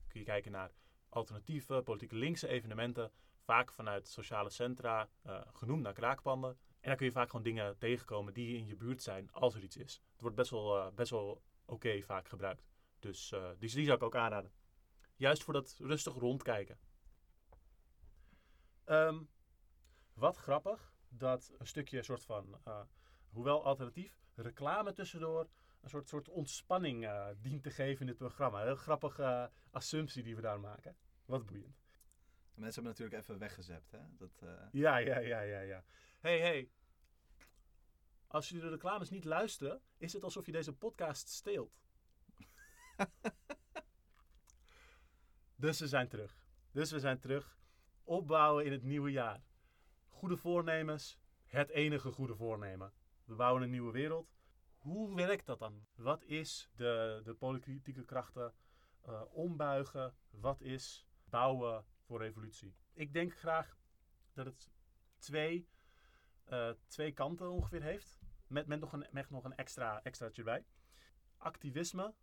[0.09, 0.72] Kun je kijken naar
[1.14, 3.12] alternatieve, politieke linkse evenementen.
[3.44, 6.50] Vaak vanuit sociale centra, eh, genoemd naar kraakpanden.
[6.50, 9.62] En dan kun je vaak gewoon dingen tegenkomen die in je buurt zijn als er
[9.62, 10.02] iets is.
[10.12, 12.64] Het wordt best wel, eh, best wel oké vaak gebruikt.
[12.98, 14.52] Dus eh, die, zou ik ook aanraden.
[15.16, 16.78] Juist voor dat rustig rondkijken.
[18.84, 19.22] Ehm,
[20.14, 22.60] wat grappig dat een stukje soort van,
[23.28, 25.48] hoewel alternatief, reclame tussendoor
[25.80, 27.08] een soort, soort ontspanning
[27.40, 28.62] dient te geven in dit programma.
[28.62, 30.96] Heel grappige assumptie die we daar maken.
[31.24, 31.82] Wat boeiend.
[32.54, 33.98] De mensen hebben natuurlijk even weggezept, hè?
[34.16, 35.84] Dat, eh, Ja, ja, ja, ja, ja.
[36.20, 36.70] hey, hey.
[38.26, 41.82] Als jullie de reclames niet luisteren, is het alsof je deze podcast steelt.
[45.56, 46.46] dus we zijn terug.
[46.70, 47.58] Dus we zijn terug.
[48.04, 49.42] Opbouwen in het nieuwe jaar.
[50.08, 51.18] Goede voornemens.
[51.44, 52.92] Het enige goede voornemen.
[53.24, 54.34] We bouwen een nieuwe wereld.
[54.78, 55.86] Hoe werkt dat dan?
[55.94, 58.54] Wat is de, de politieke krachten
[59.02, 60.14] eh, ombuigen?
[60.30, 62.74] Wat is bouwen voor revolutie?
[62.93, 63.78] Ik denk graag
[64.32, 64.70] dat het
[65.18, 65.68] twee,
[66.45, 68.18] eh, twee kanten ongeveer heeft.
[68.47, 70.64] Met, met nog een, met nog een extra, extraatje erbij.
[71.37, 72.14] Activisme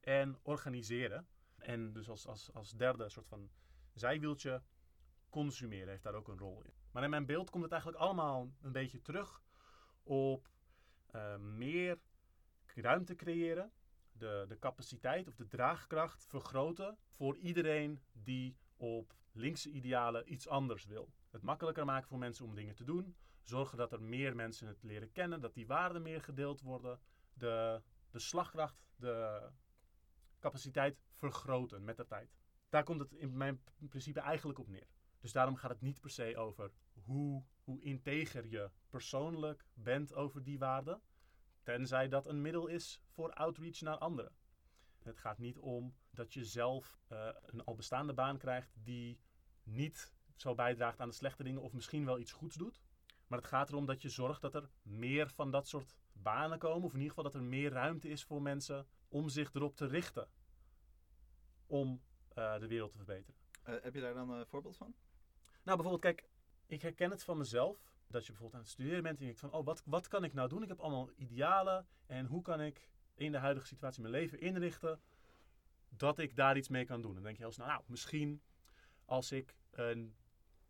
[0.00, 1.28] en organiseren.
[1.58, 3.50] En dus als, als, als derde soort van
[3.94, 4.62] zijwieltje,
[5.28, 6.74] consumeren heeft daar ook een rol in.
[6.90, 9.42] Maar in mijn beeld komt het eigenlijk allemaal een beetje terug
[10.02, 10.48] op
[11.06, 11.98] eh, meer
[12.74, 13.72] ruimte creëren.
[14.20, 20.84] De, de capaciteit of de draagkracht vergroten voor iedereen die op linkse idealen iets anders
[20.84, 21.12] wil.
[21.30, 23.16] Het makkelijker maken voor mensen om dingen te doen.
[23.42, 27.00] Zorgen dat er meer mensen het leren kennen, dat die waarden meer gedeeld worden.
[27.32, 29.48] De, de slagkracht, de
[30.38, 32.38] capaciteit vergroten met de tijd.
[32.68, 34.88] Daar komt het in mijn principe eigenlijk op neer.
[35.20, 40.42] Dus daarom gaat het niet per se over hoe, hoe integer je persoonlijk bent over
[40.42, 41.00] die waarden.
[41.62, 44.32] Tenzij dat een middel is voor outreach naar anderen.
[45.02, 49.20] Het gaat niet om dat je zelf eh, een al bestaande baan krijgt die
[49.62, 52.82] niet zo bijdraagt aan de slechte dingen of misschien wel iets goeds doet.
[53.26, 56.84] Maar het gaat erom dat je zorgt dat er meer van dat soort banen komen.
[56.84, 59.86] Of in ieder geval dat er meer ruimte is voor mensen om zich erop te
[59.86, 60.28] richten.
[61.66, 63.34] Om eh, de wereld te verbeteren.
[63.62, 64.94] eh, heb je daar dan een voorbeeld van?
[65.62, 66.28] Nou, bijvoorbeeld, kijk,
[66.66, 67.89] ik herken het van mezelf.
[68.10, 70.24] Dat je bijvoorbeeld aan het studeren bent en je denkt van, oh, wat, wat kan
[70.24, 70.62] ik nou doen?
[70.62, 71.86] Ik heb allemaal idealen.
[72.06, 75.00] En hoe kan ik in de huidige situatie mijn leven inrichten
[75.88, 77.14] dat ik daar iets mee kan doen?
[77.14, 78.42] Dan denk je heel snel, nou, misschien
[79.04, 80.14] als ik een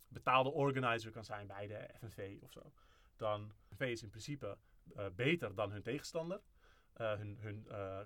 [0.08, 2.72] betaalde organizer kan zijn bij de FNV of zo.
[3.16, 4.58] Dan FNV is in principe
[4.96, 6.40] eh, beter dan hun tegenstander.
[6.92, 8.00] eh, hun, hun, eh,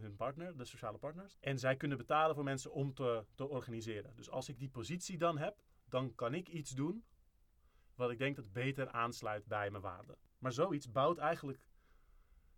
[0.00, 1.36] hun partner, de sociale partners.
[1.40, 4.16] En zij kunnen betalen voor mensen om te, te organiseren.
[4.16, 7.04] Dus als ik die positie dan heb, dan kan ik iets doen
[7.96, 10.16] wat ik denk dat beter aansluit bij mijn waarden.
[10.38, 11.68] Maar zoiets bouwt eigenlijk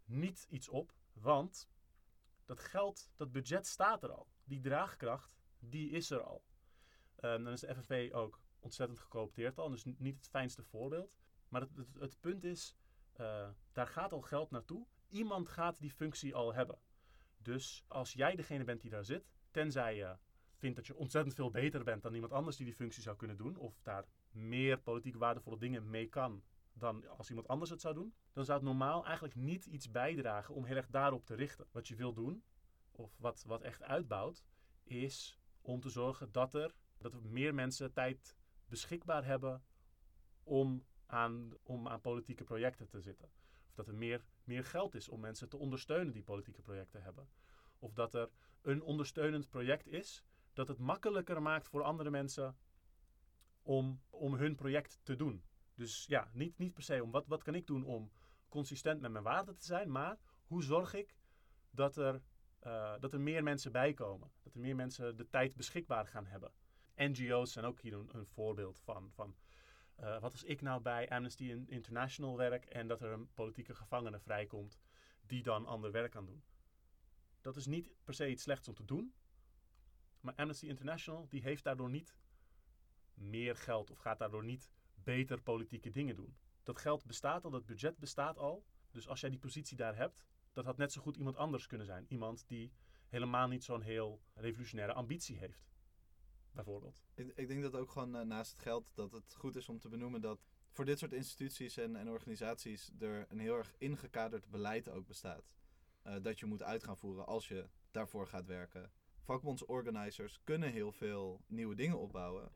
[0.04, 1.70] niet iets op, want
[2.44, 4.28] dat geld, dat budget staat er al.
[4.44, 6.44] Die draagkracht, die is er al.
[7.16, 11.16] Ehm, dan is de FNV ook ontzettend gecoopteerd al, dus niet het fijnste voorbeeld.
[11.48, 12.76] Maar het, het, het punt is,
[13.12, 14.86] eh, daar gaat al geld naartoe.
[15.08, 16.78] Iemand gaat die functie al hebben.
[17.36, 20.16] Dus als jij degene bent die daar zit, tenzij je
[20.54, 23.36] vindt dat je ontzettend veel beter bent dan iemand anders die die functie zou kunnen
[23.36, 26.42] doen, of daar meer politiek waardevolle dingen mee kan
[26.78, 30.54] dan als iemand anders het zou doen, dan zou het normaal eigenlijk niet iets bijdragen
[30.54, 31.66] om heel erg daarop te richten.
[31.70, 32.42] Wat je wil doen,
[32.92, 34.44] of wat, wat echt uitbouwt,
[34.84, 38.36] is om te zorgen dat er, dat er meer mensen tijd
[38.68, 39.64] beschikbaar hebben
[40.42, 43.30] om aan, om aan politieke projecten te zitten.
[43.68, 47.28] Of dat er meer, meer geld is om mensen te ondersteunen die politieke projecten hebben.
[47.78, 48.30] Of dat er
[48.62, 52.56] een ondersteunend project is dat het makkelijker maakt voor andere mensen
[53.68, 55.42] om, om hun project te doen.
[55.74, 58.10] Dus ja, niet, niet per se om wat, wat kan ik doen om
[58.48, 61.16] consistent met mijn waarden te zijn, maar hoe zorg ik
[61.70, 62.22] dat er,
[62.58, 64.30] eh, dat er meer mensen bij komen?
[64.42, 66.52] Dat er meer mensen de tijd beschikbaar gaan hebben.
[66.94, 69.10] NGO's zijn ook hier een, een voorbeeld van.
[69.12, 69.36] van
[69.94, 74.20] eh, wat als ik nou bij Amnesty International werk en dat er een politieke gevangene
[74.20, 74.78] vrijkomt
[75.26, 76.42] die dan ander werk kan doen.
[77.40, 79.14] Dat is niet per se iets slechts om te doen.
[80.20, 82.16] Maar Amnesty International die heeft daardoor niet
[83.20, 86.36] meer geld of gaat daardoor niet beter politieke dingen doen.
[86.62, 88.64] Dat geld bestaat al, dat budget bestaat al.
[88.90, 91.86] Dus als jij die positie daar hebt, dat had net zo goed iemand anders kunnen
[91.86, 92.04] zijn.
[92.08, 92.72] Iemand die
[93.08, 95.66] helemaal niet zo'n heel revolutionaire ambitie heeft.
[96.52, 97.02] Bijvoorbeeld.
[97.14, 99.78] Ik, ik denk dat ook gewoon uh, naast het geld dat het goed is om
[99.78, 104.50] te benoemen dat voor dit soort instituties en, en organisaties er een heel erg ingekaderd
[104.50, 105.50] beleid ook bestaat.
[106.06, 108.92] Uh, dat je moet uit gaan voeren als je daarvoor gaat werken.
[109.20, 112.52] Vakbondsorganisers kunnen heel veel nieuwe dingen opbouwen.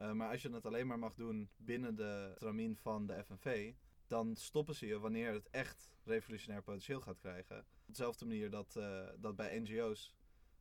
[0.00, 3.72] Uh, maar als je het alleen maar mag doen binnen de tramien van de FNV,
[4.06, 7.58] dan stoppen ze je wanneer het echt revolutionair potentieel gaat krijgen.
[7.58, 10.14] Op dezelfde manier dat, uh, dat bij NGO's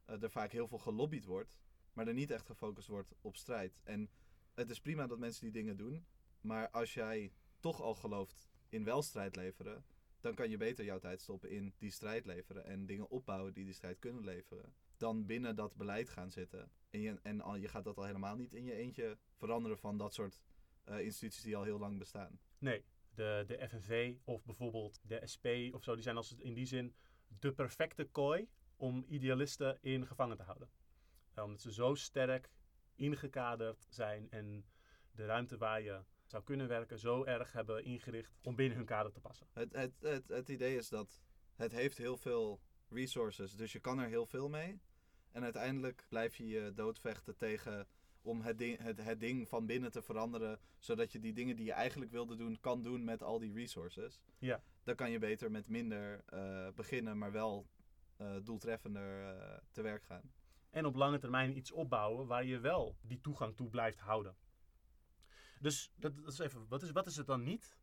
[0.10, 1.60] uh, er vaak heel veel gelobbyd wordt,
[1.94, 3.80] maar er niet echt gefocust wordt op strijd.
[3.84, 4.10] En
[4.54, 6.06] het is prima dat mensen die dingen doen,
[6.42, 9.84] maar als jij toch al gelooft in wel strijd leveren,
[10.20, 13.66] dan kan je beter jouw tijd stoppen in die strijd leveren en dingen opbouwen die
[13.66, 14.74] die strijd kunnen leveren.
[15.00, 16.72] Dan binnen dat beleid gaan zitten.
[16.90, 19.98] En je, en al, je gaat dat al helemaal niet in je eentje veranderen van
[19.98, 20.40] dat soort
[20.86, 22.40] uh, instituties die al heel lang bestaan.
[22.58, 22.86] Nee,
[23.16, 26.96] de, de FNV of bijvoorbeeld de SP of zo, die zijn als in die zin
[27.40, 30.70] de perfecte kooi om idealisten in gevangen te houden.
[31.36, 32.50] Uh, omdat ze zo sterk
[32.96, 34.66] ingekaderd zijn en
[35.12, 39.12] de ruimte waar je zou kunnen werken zo erg hebben ingericht om binnen hun kader
[39.12, 39.48] te passen.
[39.54, 41.22] Het, het, het, het idee is dat
[41.56, 44.82] het heeft heel veel resources, dus je kan er heel veel mee.
[45.32, 47.88] En uiteindelijk blijf je je doodvechten tegen
[48.22, 51.66] om het ding, het, het ding van binnen te veranderen, zodat je die dingen die
[51.66, 54.22] je eigenlijk wilde doen, kan doen met al die resources.
[54.38, 54.62] Ja.
[54.84, 57.68] Dan kan je beter met minder uh, beginnen, maar wel
[58.18, 60.32] uh, doeltreffender uh, te werk gaan.
[60.70, 64.36] En op lange termijn iets opbouwen waar je wel die toegang toe blijft houden.
[65.60, 67.78] Dus dat, dat is even, wat is, wat is het dan niet?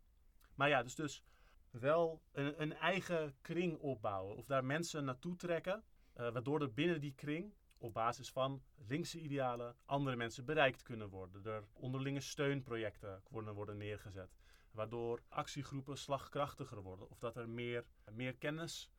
[0.55, 1.25] Maar ja, dus, dus
[1.71, 4.37] wel een, een eigen kring opbouwen.
[4.37, 5.85] Of daar mensen naartoe trekken,
[6.17, 11.45] waardoor er binnen die kring op basis van linkse idealen andere mensen bereikt kunnen worden.
[11.45, 14.37] Er onderlinge steunprojecten worden, neergezet.
[14.71, 17.11] Waardoor actiegroepen slagkrachtiger worden.
[17.11, 18.91] Of dat er meer, meer kennis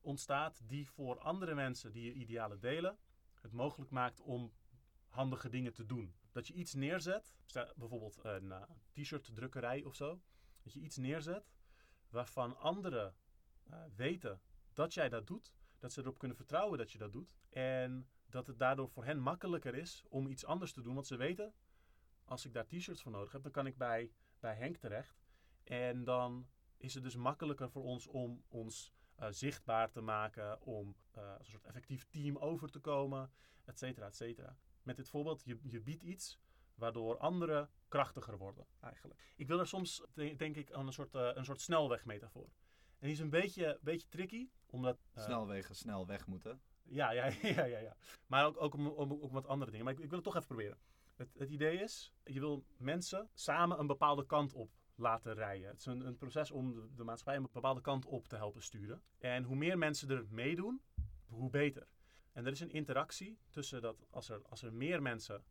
[0.00, 2.98] ontstaat die voor andere mensen die je idealen delen,
[3.40, 4.52] het mogelijk maakt om
[5.08, 6.14] handige dingen te doen.
[6.30, 7.34] Dat je iets neerzet,
[7.76, 8.62] bijvoorbeeld een uh,
[8.92, 10.20] t-shirt drukkerij of zo.
[10.62, 11.52] Dat je iets neerzet
[12.08, 13.14] waarvan anderen
[13.70, 14.40] uh, weten
[14.72, 15.52] dat jij dat doet.
[15.82, 17.34] Dat ze erop kunnen vertrouwen dat je dat doet.
[17.48, 20.94] En dat het daardoor voor hen makkelijker is om iets anders te doen.
[20.94, 21.54] Want ze weten,
[22.24, 25.24] als ik daar t-shirts voor nodig heb, dan kan ik bij, bij Henk terecht.
[25.64, 30.96] En dan is het dus makkelijker voor ons om ons uh, zichtbaar te maken, om
[31.16, 33.32] uh, als een soort effectief team over te komen,
[33.64, 34.56] et cetera, et cetera.
[34.82, 36.40] Met dit voorbeeld, je, je biedt iets
[36.74, 39.32] waardoor anderen krachtiger worden, eigenlijk.
[39.36, 42.48] Ik wil er soms, denk ik, aan een soort, uh, een soort snelwegmetafoor.
[43.02, 44.98] En die is een beetje, beetje tricky, omdat...
[45.14, 46.60] Snelwegen snel weg moeten.
[46.82, 47.26] Ja, ja,
[47.56, 47.96] ja, ja, ja.
[48.26, 49.86] Maar ook, ook om, om, om wat andere dingen.
[49.86, 50.78] Maar ik, ik wil het toch even proberen.
[51.14, 55.68] Het, het, idee is, je wil mensen samen een bepaalde kant op laten rijden.
[55.68, 58.62] Het is een, een proces om de, de, maatschappij een bepaalde kant op te helpen
[58.62, 59.02] sturen.
[59.18, 60.82] En hoe meer mensen er meedoen,
[61.26, 61.86] hoe beter.
[62.32, 65.44] En er is een interactie tussen dat als er, als er meer mensen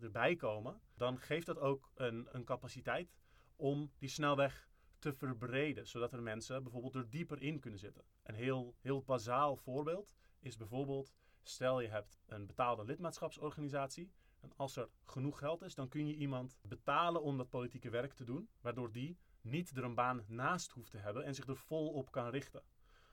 [0.00, 3.16] erbij komen, dan geeft dat ook een, een capaciteit
[3.56, 4.68] om die snelweg
[4.98, 5.86] te verbreden.
[5.86, 8.04] Zodat er mensen bijvoorbeeld er dieper in kunnen zitten.
[8.22, 14.10] Een heel, heel bazaal voorbeeld is bijvoorbeeld, stel je hebt een betaalde lidmaatschapsorganisatie.
[14.40, 18.12] En als er genoeg geld is, dan kun je iemand betalen om dat politieke werk
[18.12, 21.56] te doen, waardoor die niet er een baan naast hoeft te hebben en zich er
[21.56, 22.62] vol op kan richten.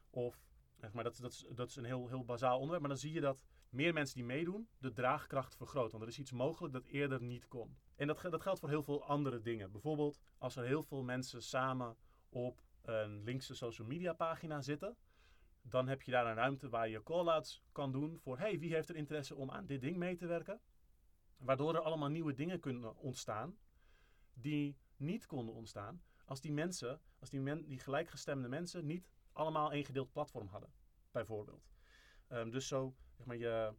[0.09, 0.45] Of,
[0.93, 1.19] maar dat,
[1.55, 3.43] dat is een heel, heel bazaal onderwerp, maar dan zie je dat
[3.75, 5.91] meer mensen die meedoen, de draagkracht vergroot.
[5.91, 7.77] Want er is iets mogelijk dat eerder niet kon.
[7.95, 9.71] En dat, dat geldt voor heel veel andere dingen.
[9.71, 11.97] Bijvoorbeeld als er heel veel mensen samen
[12.29, 14.97] op een linkse social media pagina zitten,
[15.61, 18.89] dan heb je daar een ruimte waar je call-outs kan doen voor hey, wie heeft
[18.89, 20.61] er interesse om aan dit ding mee te werken.
[21.37, 23.57] Waardoor er allemaal nieuwe dingen kunnen ontstaan
[24.33, 29.85] die niet konden ontstaan als die mensen, als die, die gelijkgestemde mensen niet allemaal één
[29.85, 30.73] gedeeld platform hadden,
[31.11, 31.67] bijvoorbeeld.
[32.29, 33.73] Um, dus zo, zeg maar, je,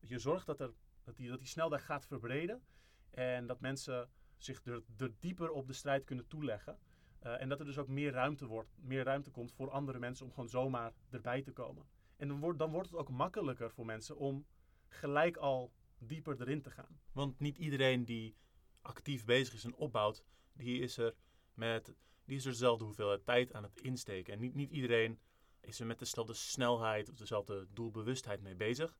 [0.00, 0.72] je zorgt dat, er,
[1.04, 2.62] dat, die, dat die snelweg gaat verbreden
[3.10, 6.78] en dat mensen zich er, er dieper op de strijd kunnen toeleggen.
[7.22, 10.24] Uh, en dat er dus ook meer ruimte, wordt, meer ruimte komt voor andere mensen
[10.26, 11.86] om gewoon zomaar erbij te komen.
[12.16, 14.46] En dan wordt, dan wordt het ook makkelijker voor mensen om
[14.88, 17.00] gelijk al dieper erin te gaan.
[17.12, 18.36] Want niet iedereen die
[18.80, 21.14] actief bezig is en opbouwt, die is er
[21.54, 24.32] met die is er dezelfde hoeveelheid tijd aan het insteken.
[24.32, 25.18] En niet, niet iedereen
[25.60, 28.96] is er met dezelfde snelheid of dezelfde doelbewustheid mee bezig.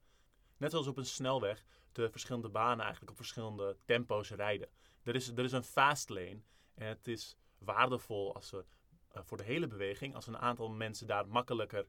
[0.56, 4.68] net zoals op een snelweg de verschillende banen eigenlijk op verschillende tempo's rijden.
[5.02, 6.42] Er is, er is een fast lane
[6.74, 8.64] en het is waardevol als we
[9.08, 11.88] eh, voor de hele beweging, als een aantal mensen daar makkelijker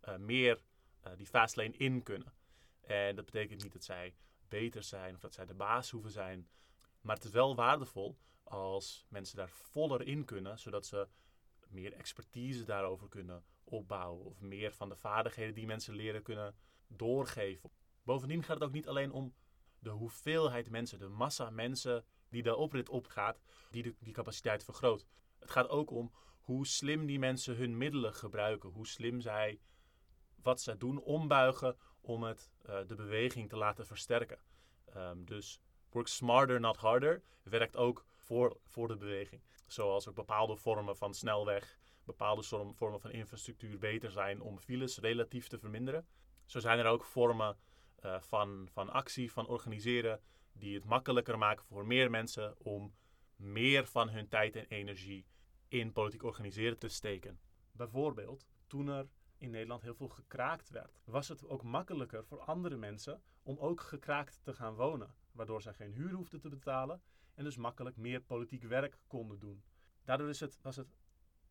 [0.00, 0.62] eh, meer
[1.06, 2.34] uh, die fast lane in kunnen.
[2.80, 4.14] En dat betekent niet dat zij
[4.48, 6.48] beter zijn of dat zij de baas hoeven zijn.
[7.00, 11.08] Maar het is wel waardevol als mensen daar voller in kunnen, zodat ze
[11.70, 14.24] meer expertise daarover kunnen opbouwen.
[14.24, 16.54] Of meer van de vaardigheden die mensen leren kunnen
[16.86, 17.70] doorgeven.
[18.02, 19.34] Bovendien gaat het ook niet alleen om
[19.78, 23.40] de hoeveelheid mensen, de massa mensen die de oprit opgaat,
[23.70, 25.06] die die capaciteit vergroot.
[25.38, 28.70] Het gaat ook om hoe slim die mensen hun middelen gebruiken.
[28.70, 29.60] Hoe slim zij
[30.42, 34.38] wat ze doen ombuigen om het, uh, de beweging te laten versterken.
[34.96, 35.60] Um, dus
[35.90, 39.42] work smarter, not harder werkt ook voor, voor de beweging.
[39.66, 42.42] Zoals ook bepaalde vormen van snelweg, bepaalde
[42.74, 46.06] vormen van infrastructuur beter zijn om files relatief te verminderen.
[46.46, 47.56] Zo zijn er ook vormen
[48.04, 50.20] uh, van, van actie, van organiseren,
[50.52, 52.94] die het makkelijker maken voor meer mensen om
[53.36, 55.26] meer van hun tijd en energie
[55.68, 57.40] in politiek organiseren te steken.
[57.72, 59.08] Bijvoorbeeld, toen er
[59.38, 63.80] in Nederland heel veel gekraakt werd, was het ook makkelijker voor andere mensen om ook
[63.80, 67.02] gekraakt te gaan wonen, waardoor zij geen huur hoefden te betalen
[67.34, 69.64] en dus makkelijk meer politiek werk konden doen.
[70.04, 70.98] Daardoor is het, was het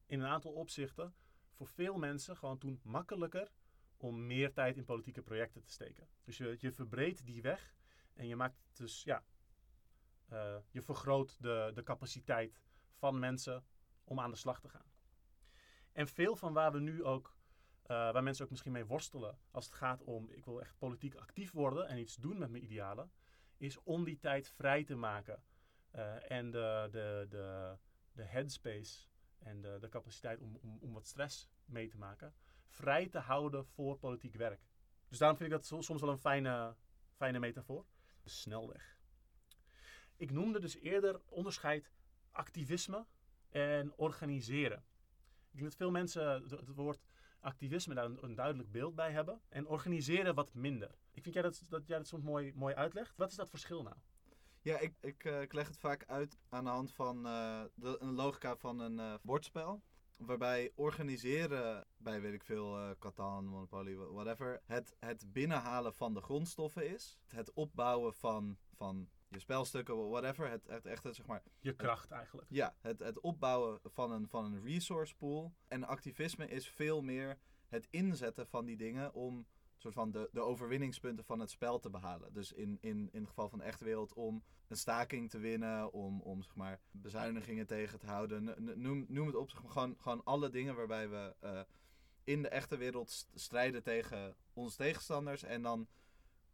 [0.05, 1.13] in een aantal opzichten
[1.51, 3.51] voor veel mensen gewoon toen makkelijker
[3.97, 6.07] om meer tijd in politieke projecten te steken.
[6.23, 7.75] Dus je, je verbreedt die weg
[8.13, 9.23] en je maakt dus, ja,
[10.31, 12.61] uh, je vergroot de, de capaciteit
[12.93, 13.65] van mensen
[14.03, 14.91] om aan de slag te gaan.
[15.91, 17.35] En veel van waar we nu ook,
[17.83, 21.15] uh, waar mensen ook misschien mee worstelen als het gaat om, ik wil echt politiek
[21.15, 23.11] actief worden en iets doen met mijn idealen,
[23.57, 25.43] is om die tijd vrij te maken
[26.27, 27.77] en de, de, de,
[28.11, 29.07] de headspace
[29.39, 32.33] en de, de capaciteit om, om, om wat stress mee te maken,
[32.67, 34.61] vrij te houden voor politiek werk.
[35.07, 36.75] Dus daarom vind ik dat soms wel een fijne,
[37.15, 37.85] fijne metafoor.
[38.23, 38.99] De snelweg.
[40.15, 41.91] Ik noemde dus eerder onderscheid
[42.31, 43.05] activisme
[43.49, 44.83] en organiseren.
[45.51, 46.99] Ik denk dat veel mensen het woord
[47.39, 49.41] activisme daar een, een, duidelijk beeld bij hebben.
[49.49, 50.95] En organiseren wat minder.
[51.11, 53.15] Ik vind jij dat, dat jij dat soms mooi, mooi uitlegt.
[53.17, 53.95] Wat is dat verschil nou?
[54.69, 57.97] Ja, ik, ik, uh, ik leg het vaak uit aan de hand van uh, de,
[57.99, 59.81] een logica van een bordspel.
[60.17, 66.89] Waarbij organiseren bij, weet ik veel, Catan, Monopoly, whatever, het, het binnenhalen van de grondstoffen
[66.93, 67.19] is.
[67.27, 70.49] Het opbouwen van, van je spelstukken, whatever.
[70.49, 71.43] Het, het echt, zeg maar...
[71.59, 72.47] Je kracht eigenlijk.
[72.49, 75.53] Ja, het, het opbouwen van een, van een resource pool.
[75.67, 79.45] En activisme is veel meer het inzetten van die dingen om
[79.81, 82.33] soort van de, de overwinningspunten van het spel te behalen.
[82.33, 85.93] Dus in, in, in het geval van de echte wereld om een staking te winnen,
[85.93, 88.55] om, om zeg maar, bezuinigingen tegen te houden.
[88.81, 91.61] Noem, noem het op, zeg maar, gewoon, gewoon alle dingen waarbij we uh,
[92.23, 95.43] in de echte wereld strijden tegen onze tegenstanders.
[95.43, 95.87] En dan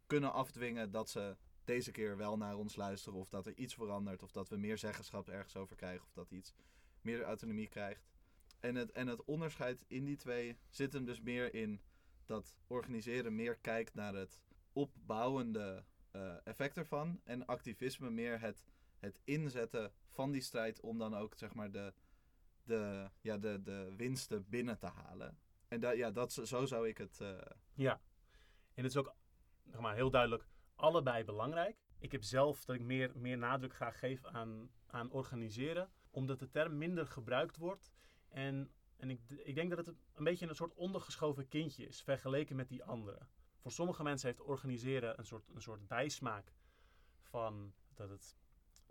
[0.06, 3.18] kunnen afdwingen dat ze deze keer wel naar ons luisteren.
[3.18, 4.22] Of dat er iets verandert.
[4.22, 6.06] Of dat we meer zeggenschap ergens over krijgen.
[6.06, 6.54] Of dat iets
[7.00, 8.08] meer autonomie krijgt.
[8.60, 11.80] En het, en het onderscheid in die twee zit hem dus meer in
[12.26, 17.20] dat organiseren meer kijkt naar het opbouwende uh, effect ervan.
[17.24, 18.64] En activisme meer het,
[18.98, 21.92] het inzetten van die strijd om dan ook zeg maar de,
[22.62, 25.38] de, ja, de, de winsten binnen te halen.
[25.68, 27.18] En da, ja, dat, zo zou ik het.
[27.22, 27.38] Uh...
[27.74, 28.00] Ja,
[28.74, 29.14] en het is ook
[29.70, 31.84] zeg maar, heel duidelijk allebei belangrijk.
[31.98, 36.50] Ik heb zelf dat ik meer, meer nadruk graag geef aan, aan organiseren, omdat de
[36.50, 37.92] term minder gebruikt wordt.
[38.28, 42.56] En, en ik, ik denk dat het een beetje een soort ondergeschoven kindje is, vergeleken
[42.56, 43.26] met die andere.
[43.58, 46.52] Voor sommige mensen heeft organiseren een soort, een soort bijsmaak
[47.20, 48.36] van dat het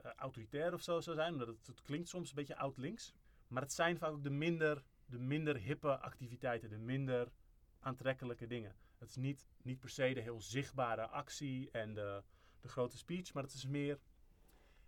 [0.05, 3.13] uh, autoritair of zo zou zijn, omdat het, het klinkt soms een beetje oud-links.
[3.47, 7.31] Maar het zijn vaak ook de minder, de minder hippe activiteiten, de minder
[7.79, 8.75] aantrekkelijke dingen.
[8.97, 12.23] Het is niet, niet per se de heel zichtbare actie en de,
[12.61, 13.99] de grote speech, maar het is meer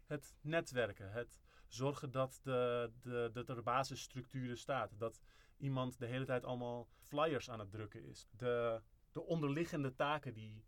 [0.05, 1.11] het netwerken.
[1.11, 4.99] Het zorgen dat, de, de, dat er basisstructuren staat.
[4.99, 5.22] Dat
[5.57, 8.28] iemand de hele tijd allemaal flyers aan het drukken is.
[8.32, 10.63] De, de onderliggende taken die,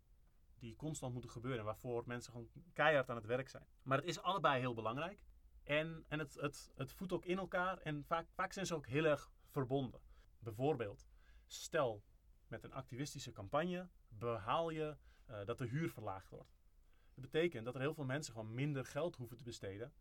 [0.58, 1.64] die constant moeten gebeuren.
[1.64, 3.66] Waarvoor mensen gewoon keihard aan het werk zijn.
[3.82, 5.22] Maar het is allebei heel belangrijk.
[5.62, 7.78] En, en het, het, het voedt ook in elkaar.
[7.78, 10.00] En vaak, vaak zijn ze ook heel erg verbonden.
[10.38, 11.06] Bijvoorbeeld,
[11.46, 12.04] stel
[12.46, 14.96] met een activistische campagne behaal je
[15.30, 16.58] uh, dat de huur verlaagd wordt.
[17.14, 19.92] Dat betekent dat er heel veel mensen gewoon minder geld hoeven te besteden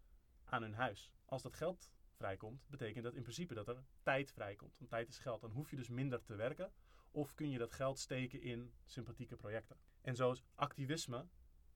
[0.50, 1.12] aan hun huis.
[1.26, 4.78] Als dat geld vrijkomt, betekent dat in principe dat er tijd vrijkomt.
[4.78, 5.42] Want tijd is geld.
[5.42, 6.72] Dan hoef je dus minder te werken.
[7.12, 9.78] Of kun je dat geld steken in sympathieke projecten.
[10.02, 11.28] En zo is activisme,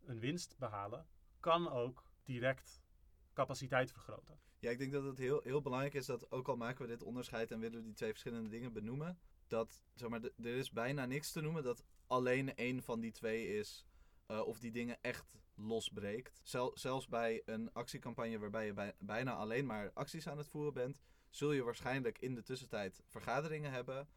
[0.05, 1.07] een winst behalen,
[1.39, 2.81] kan ook direct
[3.33, 4.39] capaciteit vergroten.
[4.59, 7.03] Ja, ik denk dat het heel, heel belangrijk is dat ook al maken we dit
[7.03, 11.05] onderscheid en willen we die twee verschillende dingen benoemen, dat zeg maar, er is bijna
[11.05, 13.85] niks te noemen dat alleen één van die twee is.
[14.25, 16.41] eh, of die dingen echt losbreekt.
[16.43, 20.73] Zel- zelfs bij een actiecampagne waarbij je bij- bijna alleen maar acties aan het voeren
[20.73, 24.07] bent, zul je waarschijnlijk in de tussentijd vergaderingen hebben.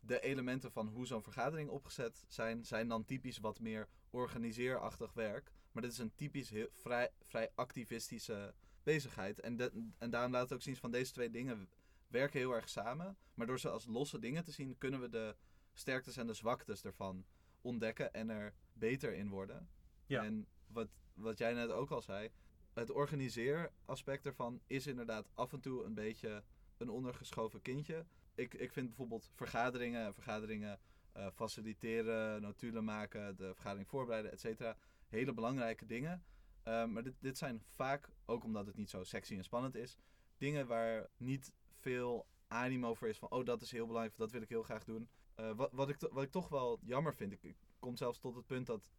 [0.00, 5.52] De elementen van hoe zo'n vergadering opgezet zijn, zijn dan typisch wat meer organiseerachtig werk.
[5.72, 9.40] Maar dit is een typisch heel, vrij, vrij activistische bezigheid.
[9.40, 11.68] En, en daarom laat het ook zien van deze twee dingen
[12.08, 13.16] werken heel erg samen.
[13.34, 15.36] Maar door ze als losse dingen te zien, kunnen we de
[15.72, 17.24] sterktes en de zwaktes ervan
[17.60, 19.68] ontdekken en er beter in worden.
[20.06, 20.24] Ja.
[20.24, 22.30] En wat, wat jij net ook al zei,
[22.72, 26.42] het organiseeraspect ervan is inderdaad af en toe een beetje
[26.76, 28.06] een ondergeschoven kindje.
[28.34, 30.80] Ik, ik vind bijvoorbeeld vergaderingen, vergaderingen
[31.12, 34.76] eh, faciliteren, notulen maken, de vergadering voorbereiden, et cetera,
[35.08, 36.24] hele belangrijke dingen.
[36.62, 39.98] Eh, maar dit, dit zijn vaak, ook omdat het niet zo sexy en spannend is,
[40.38, 44.42] dingen waar niet veel animo voor is van, oh dat is heel belangrijk, dat wil
[44.42, 45.08] ik heel graag doen.
[45.34, 48.46] Eh, wat, wat, ik, wat ik toch wel jammer vind, ik kom zelfs tot het
[48.46, 48.90] punt dat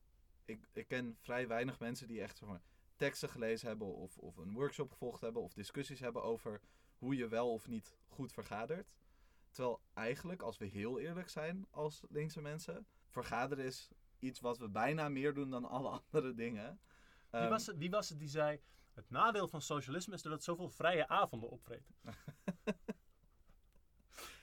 [0.45, 2.61] ik, ik ken vrij weinig mensen die echt zeg maar,
[2.95, 6.61] teksten gelezen hebben of, of een workshop gevolgd hebben of discussies hebben over
[6.97, 8.93] hoe je wel of niet goed vergadert.
[9.51, 13.89] Terwijl eigenlijk, als we heel eerlijk zijn als linkse mensen, vergaderen is
[14.19, 16.79] iets wat we bijna meer doen dan alle andere dingen.
[17.29, 18.61] Wie Ehm, was, het, wie was het die zei...
[18.93, 21.91] Het nadeel van socialisme is dat het zoveel vrije avonden opvreet.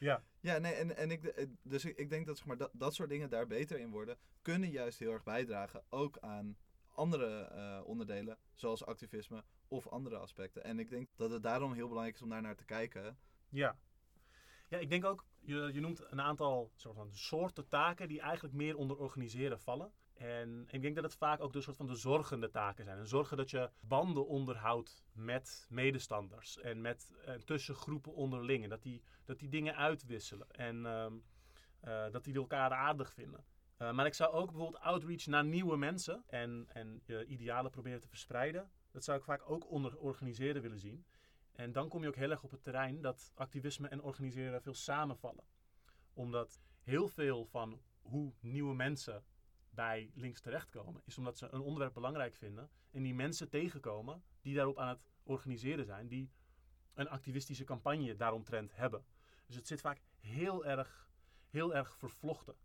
[0.02, 2.70] ja, Ja, nee, en, en ik, eh, dus ik, ik denk dat, zeg maar, dat
[2.72, 6.56] dat soort dingen daar beter in worden, kunnen juist heel erg bijdragen, ook aan
[6.88, 10.64] andere eh, onderdelen, zoals activisme of andere aspecten.
[10.64, 13.18] En ik denk dat het daarom heel belangrijk is om daar naar te kijken.
[13.48, 13.78] ja.
[14.68, 18.54] Ja, ik denk ook, je, je noemt een aantal soort van soorten taken die eigenlijk
[18.54, 19.92] meer onder organiseren vallen.
[20.14, 22.98] En ik denk dat het vaak ook de soort van de zorgende taken zijn.
[22.98, 28.62] En zorgen dat je banden onderhoudt met medestanders en met eh, tussen groepen onderling.
[28.62, 31.14] En dat die, dat die dingen uitwisselen en ehm,
[31.80, 33.44] eh, dat die elkaar aardig vinden.
[33.76, 38.00] Eh, maar ik zou ook bijvoorbeeld outreach naar nieuwe mensen en, en je idealen proberen
[38.00, 38.70] te verspreiden.
[38.90, 41.04] Dat zou ik vaak ook onder organiseren willen zien.
[41.52, 44.74] En dan kom je ook heel erg op het terrein dat activisme en organiseren veel
[44.74, 45.44] samenvallen.
[46.12, 49.24] Omdat heel veel van hoe nieuwe mensen
[49.70, 54.54] bij links terechtkomen, is omdat ze een onderwerp belangrijk vinden en die mensen tegenkomen die
[54.54, 56.30] daarop aan het organiseren zijn, die
[56.94, 59.04] een activistische campagne daaromtrent hebben.
[59.46, 61.08] Dus het zit vaak heel erg,
[61.50, 62.56] heel erg vervlochten.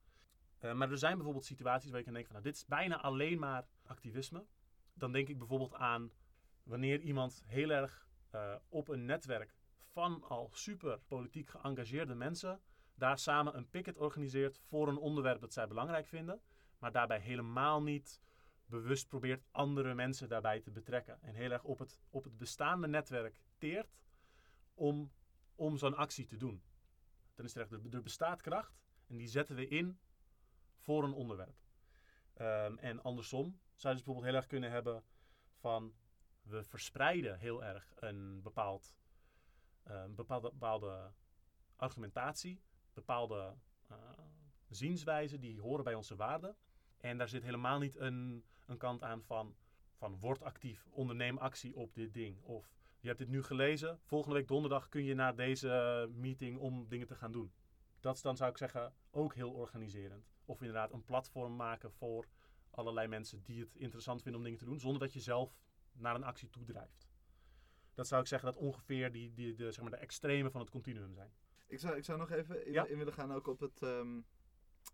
[0.57, 3.01] Eh, maar er zijn bijvoorbeeld situaties waar je kan denken van nou, dit is bijna
[3.01, 4.45] alleen maar activisme.
[4.93, 6.11] Dan denk ik bijvoorbeeld aan
[6.63, 9.55] wanneer iemand heel erg eh, op een netwerk
[9.87, 12.61] van al super politiek geëngageerde mensen
[12.97, 16.41] daar samen een picket organiseert voor een onderwerp dat zij belangrijk vinden,
[16.79, 18.21] maar daarbij helemaal niet
[18.65, 21.21] bewust probeert andere mensen daarbij te betrekken.
[21.21, 23.97] En heel erg op het, op het bestaande netwerk teert
[24.73, 25.11] om,
[25.55, 26.63] om zo'n actie te doen.
[27.35, 29.99] Dan is er echt, er er bestaat kracht en die zetten we in
[30.77, 31.55] voor een onderwerp.
[32.33, 35.03] Ehm, en andersom zou je dus bijvoorbeeld heel erg kunnen hebben
[35.53, 35.93] van
[36.49, 38.95] we verspreiden heel erg een bepaald,
[39.83, 41.11] eh, bepaalde, bepaalde
[41.75, 42.61] argumentatie,
[42.93, 43.55] bepaalde
[43.87, 43.97] eh,
[44.69, 46.55] zienswijzen die horen bij onze waarden.
[46.97, 49.55] En daar zit helemaal niet een, een kant aan van,
[49.93, 52.41] van word actief, onderneem actie op dit ding.
[52.41, 56.87] Of je hebt dit nu gelezen, volgende week donderdag kun je naar deze meeting om
[56.87, 57.53] dingen te gaan doen.
[57.99, 60.29] Dat is dan zou ik zeggen ook heel organiserend.
[60.45, 62.27] Of inderdaad een platform maken voor
[62.69, 65.57] allerlei mensen die het interessant vinden om dingen te doen, zonder dat je zelf
[65.97, 67.07] naar een actie toedrijft.
[67.93, 70.69] Dat zou ik zeggen dat ongeveer die, die, de, zeg maar de extreme van het
[70.69, 71.31] continuum zijn.
[71.67, 72.85] Ik zou, ik zou nog even in, Ja.
[72.85, 74.21] in willen gaan ook op het, ehm,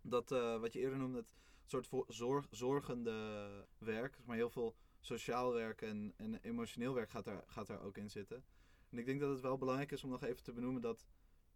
[0.01, 1.33] dat, eh, wat je eerder noemde, het
[1.65, 4.19] soort voor, zorg, zorgende werk.
[4.25, 8.09] Maar heel veel sociaal werk en, en emotioneel werk gaat daar, gaat daar ook in
[8.09, 8.43] zitten.
[8.89, 11.05] En ik denk dat het wel belangrijk is om nog even te benoemen dat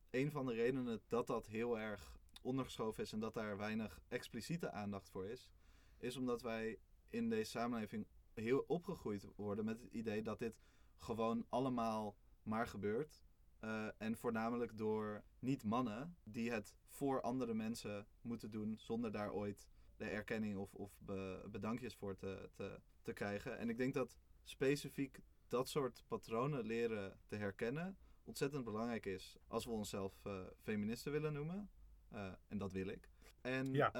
[0.10, 4.72] een van de redenen dat dat heel erg ondergeschoven is en dat daar weinig expliciete
[4.72, 5.50] aandacht voor is,
[5.98, 6.80] is omdat wij
[7.10, 8.08] in deze samenleving
[8.42, 10.62] heel opgegroeid worden met het idee dat dit
[10.98, 13.26] gewoon allemaal maar gebeurt.
[13.60, 19.68] Eh, en voornamelijk door niet-mannen die het voor andere mensen moeten doen zonder daar ooit
[19.98, 23.58] de erkenning of, of be- bedankjes voor te, te, te krijgen.
[23.58, 29.66] En ik denk dat specifiek dat soort patronen leren te herkennen ontzettend belangrijk is als
[29.66, 31.70] we onszelf eh, feministen willen noemen.
[32.10, 33.10] Eh, en dat wil ik.
[33.42, 33.92] En Ja.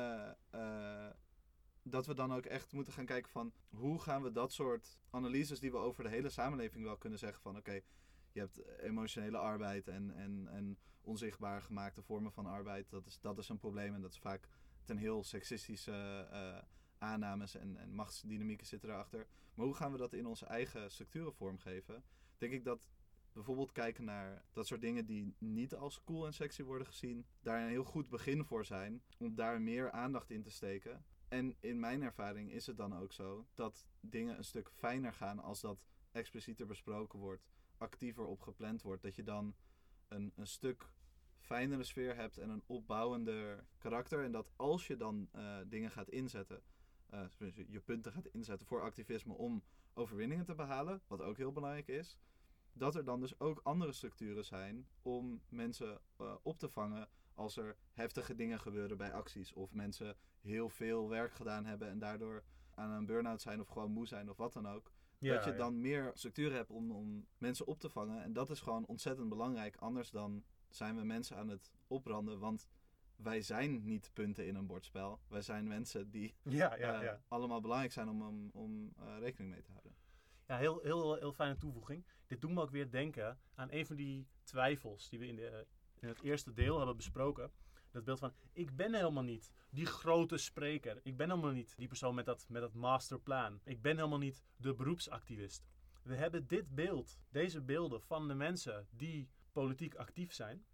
[1.90, 5.60] Dat we dan ook echt moeten gaan kijken van hoe gaan we dat soort analyses
[5.60, 7.82] die we over de hele samenleving wel kunnen zeggen van oké,
[8.32, 12.90] je hebt emotionele arbeid en, en, en onzichtbaar gemaakte vormen van arbeid.
[12.90, 14.48] Dat is, dat is een probleem en dat is vaak
[14.86, 16.58] ten heel seksistische eh,
[16.98, 19.28] aannames en, en machtsdynamieken zitten erachter.
[19.54, 22.04] Maar hoe gaan we dat in onze eigen structuren vormgeven?
[22.38, 22.90] Denk ik dat
[23.34, 27.62] bijvoorbeeld kijken naar dat soort dingen die niet als cool en sexy worden gezien, daar
[27.62, 31.06] een heel goed begin voor zijn om daar meer aandacht in te steken.
[31.28, 35.40] En in mijn ervaring is het dan ook zo dat dingen een stuk fijner gaan
[35.40, 39.02] als dat explicieter besproken wordt, actiever op gepland wordt.
[39.04, 39.56] Dat je dan
[40.08, 40.90] een, een stuk
[41.40, 44.24] fijnere sfeer hebt en een opbouwender karakter.
[44.24, 46.62] En dat als je dan eh, dingen gaat inzetten,
[47.10, 47.26] eh,
[47.68, 49.64] je punten gaat inzetten voor activisme om
[49.94, 52.18] overwinningen te behalen, wat ook heel belangrijk is,
[52.74, 57.58] dat er dan dus ook andere structuren zijn om mensen eh, op te vangen als
[57.58, 59.54] er heftige dingen gebeuren bij acties.
[59.54, 63.92] Of mensen heel veel werk gedaan hebben en daardoor aan een burn-out zijn of gewoon
[63.92, 64.92] moe zijn of wat dan ook.
[65.20, 68.24] dat je dan meer structuren hebt om, om mensen op te vangen.
[68.24, 69.76] En dat is gewoon ontzettend belangrijk.
[69.76, 72.40] Anders dan zijn we mensen aan het opbranden.
[72.40, 72.68] Want
[73.16, 75.20] wij zijn niet punten in een bordspel.
[75.28, 79.52] Wij zijn mensen die ja, ja, uh, allemaal belangrijk zijn om, om, om uh, rekening
[79.52, 79.96] mee te houden.
[80.48, 82.06] Ja, heel, heel, heel fijne toevoeging.
[82.26, 85.68] Dit doet me ook weer denken aan een van die twijfels die we in, de,
[86.00, 87.52] in het eerste deel hebben besproken.
[87.92, 91.00] Dat beeld van, ik ben helemaal niet die grote spreker.
[91.04, 93.60] Ik ben helemaal niet die persoon met dat, met dat masterplan.
[93.64, 95.68] Ik ben helemaal niet de beroepsactivist.
[96.04, 100.66] We hebben dit beeld, deze beelden van de mensen die politiek actief zijn.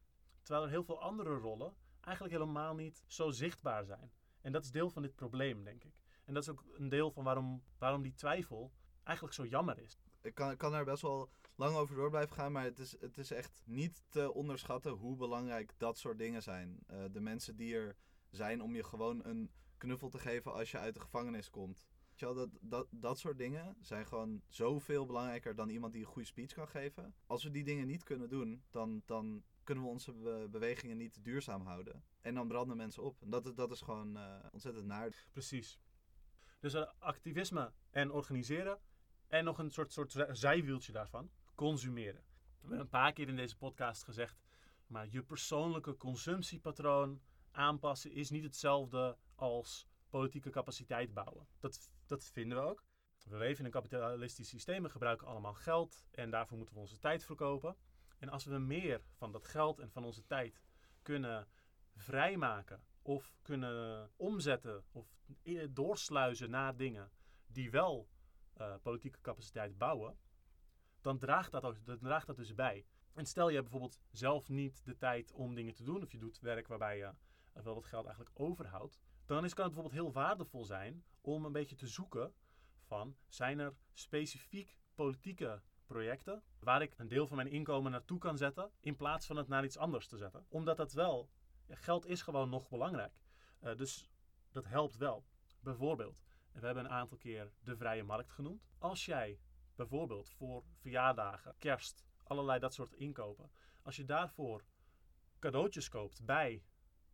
[0.42, 4.12] Terwijl er heel veel andere rollen eigenlijk helemaal niet zo zichtbaar zijn.
[4.42, 5.94] En dat is deel van dit probleem, denk ik.
[6.26, 8.72] En dat is ook een deel van waarom, waarom die twijfel
[9.04, 9.98] eigenlijk zo jammer is.
[10.22, 13.18] Ik kan, kan er best wel lang over door blijven gaan, maar het is, het
[13.18, 16.80] is echt niet te onderschatten hoe belangrijk dat soort dingen zijn.
[16.92, 17.96] Uh, de mensen die er
[18.30, 21.88] zijn om je gewoon een knuffel te geven als je uit de gevangenis komt.
[22.16, 26.54] Dat, dat, dat soort dingen zijn gewoon zoveel belangrijker dan iemand die een goede speech
[26.54, 27.16] kan geven.
[27.26, 31.24] Als we die dingen niet kunnen doen, dan, dan kunnen we onze be bewegingen niet
[31.24, 32.04] duurzaam houden.
[32.22, 33.22] En dan branden mensen op.
[33.22, 35.28] En dat, dat is gewoon uh, ontzettend naar.
[35.32, 35.80] Precies.
[36.60, 38.80] Dus uh, activisme en organiseren.
[39.28, 41.30] En nog een soort, soort zijwieltje daarvan.
[41.56, 42.24] Consumeren.
[42.60, 44.42] We hebben een paar keer in deze podcast gezegd.
[44.88, 51.48] Maar je persoonlijke consumptiepatroon aanpassen is niet hetzelfde als politieke capaciteit bouwen.
[51.60, 52.84] Dat, dat vinden we ook.
[53.24, 57.00] We leven in een kapitalistisch systeem, we gebruiken allemaal geld en daarvoor moeten we onze
[57.00, 57.76] tijd verkopen.
[58.18, 60.62] En als we meer van dat geld en van onze tijd
[61.02, 61.48] kunnen
[61.96, 65.08] vrijmaken of kunnen omzetten of
[65.70, 67.12] doorsluizen naar dingen
[67.48, 68.10] die wel
[68.58, 70.18] uh, politieke capaciteit bouwen,
[71.04, 72.86] dan draagt dat, draagt dus bij.
[73.14, 76.18] En stel je hebt bijvoorbeeld zelf niet de tijd om dingen te doen, of je
[76.18, 77.12] doet werk waarbij je
[77.54, 81.52] wel wat geld eigenlijk overhoudt, dan is, kan het bijvoorbeeld heel waardevol zijn om een
[81.52, 82.34] beetje te zoeken
[82.82, 88.38] van zijn er specifiek politieke projecten waar ik een deel van mijn inkomen naartoe kan
[88.38, 90.46] zetten in plaats van het naar iets anders te zetten.
[90.50, 91.30] Omdat dat wel,
[91.70, 93.22] geld is gewoon nog belangrijk.
[93.64, 94.10] Uh, dus
[94.52, 95.26] dat helpt wel.
[95.60, 98.68] Bijvoorbeeld, we hebben een aantal keer de vrije markt genoemd.
[98.78, 99.40] Als jij
[99.76, 103.52] bijvoorbeeld voor verjaardagen, kerst, allerlei dat soort inkopen,
[103.82, 104.66] als je daarvoor
[105.40, 106.64] cadeautjes koopt bij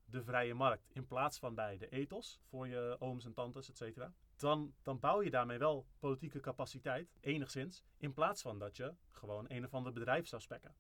[0.05, 3.77] de vrije markt in plaats van bij de ethos voor je ooms en tantes, et
[3.77, 8.95] cetera, dan, dan bouw je daarmee wel politieke capaciteit, enigszins, in plaats van dat je
[9.09, 10.75] gewoon een of ander bedrijf zou spekken.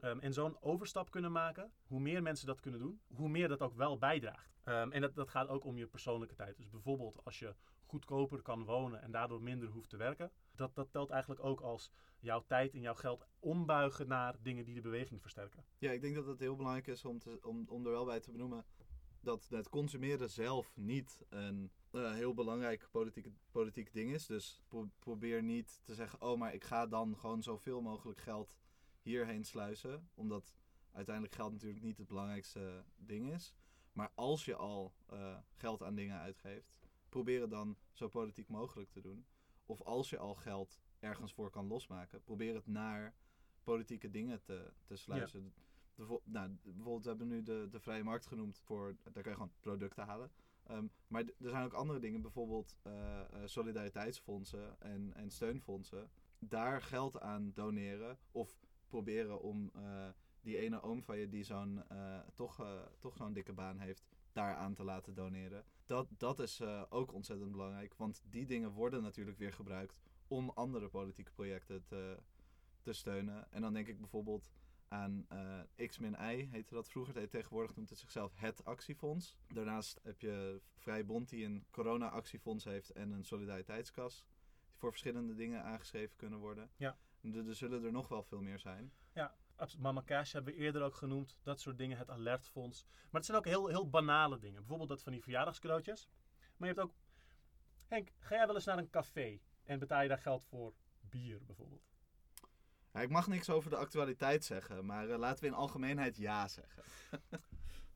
[0.00, 3.60] Um, en zo'n overstap kunnen maken, hoe meer mensen dat kunnen doen, hoe meer dat
[3.60, 4.58] ook wel bijdraagt.
[4.64, 6.56] Um, en dat, dat gaat ook om je persoonlijke tijd.
[6.56, 7.54] Dus bijvoorbeeld als je
[7.90, 11.90] goedkoper kan wonen en daardoor minder hoeft te werken, dat, dat telt eigenlijk ook als
[12.20, 15.64] jouw tijd en jouw geld ombuigen naar dingen die de beweging versterken.
[15.78, 18.20] Ja, ik denk dat het heel belangrijk is om, te, om, om er wel bij
[18.20, 18.64] te benoemen
[19.20, 24.26] dat het consumeren zelf niet een uh, heel belangrijk politiek, politiek ding is.
[24.26, 24.62] Dus
[24.98, 28.56] probeer niet te zeggen, oh, maar ik ga dan gewoon zoveel mogelijk geld
[29.00, 30.10] hierheen sluizen.
[30.14, 30.56] Omdat
[30.92, 33.54] uiteindelijk geld natuurlijk niet het belangrijkste ding is.
[33.92, 36.79] Maar als je al uh, geld aan dingen uitgeeft,
[37.10, 39.26] probeer het dan zo politiek mogelijk te doen.
[39.66, 43.14] Of als je al geld ergens voor kan losmaken, probeer het naar
[43.62, 45.42] politieke dingen te, te sluizen.
[45.42, 45.50] Ja.
[45.94, 48.58] De, nou, bijvoorbeeld, we hebben nu de, de vrije markt genoemd.
[48.58, 50.30] Voor, daar kan je gewoon producten halen.
[50.70, 56.10] Um, maar er zijn ook andere dingen, bijvoorbeeld uh, uh, solidariteitsfondsen en, en steunfondsen.
[56.38, 60.08] Daar geld aan doneren of proberen om uh,
[60.40, 61.82] die ene oom van je die zo'n
[62.34, 62.64] toch,
[62.98, 65.64] toch zo'n dikke baan heeft, daaraan te laten doneren.
[65.90, 70.88] Dat, dat is ook ontzettend belangrijk, want die dingen worden natuurlijk weer gebruikt om andere
[70.88, 72.18] politieke projecten te,
[72.80, 73.52] te steunen.
[73.52, 74.50] En dan denk ik bijvoorbeeld
[74.88, 77.16] aan uh, X-Y, heette dat vroeger.
[77.16, 79.36] Het tegenwoordig noemt het zichzelf het actiefonds.
[79.48, 84.26] Daarnaast heb je Vrij Bond die een corona-actiefonds heeft en een solidariteitskas.
[84.68, 86.70] Die voor verschillende dingen aangeschreven kunnen worden.
[86.76, 86.98] Ja.
[87.20, 88.92] Er, er zullen er nog wel veel meer zijn.
[89.12, 89.34] Ja,
[89.78, 91.38] Mama Cash hebben we eerder ook genoemd.
[91.42, 92.84] Dat soort dingen, het alertfonds.
[92.84, 94.58] Maar het zijn ook heel, heel banale dingen.
[94.58, 96.08] Bijvoorbeeld dat van die verjaardagscadeautjes.
[96.56, 96.94] Maar je hebt ook...
[97.86, 101.44] Henk, ga jij wel eens naar een café en betaal je daar geld voor bier
[101.44, 101.90] bijvoorbeeld?
[102.92, 106.48] Ja, ik mag niks over de actualiteit zeggen, maar eh, laten we in algemeenheid ja
[106.48, 106.82] zeggen.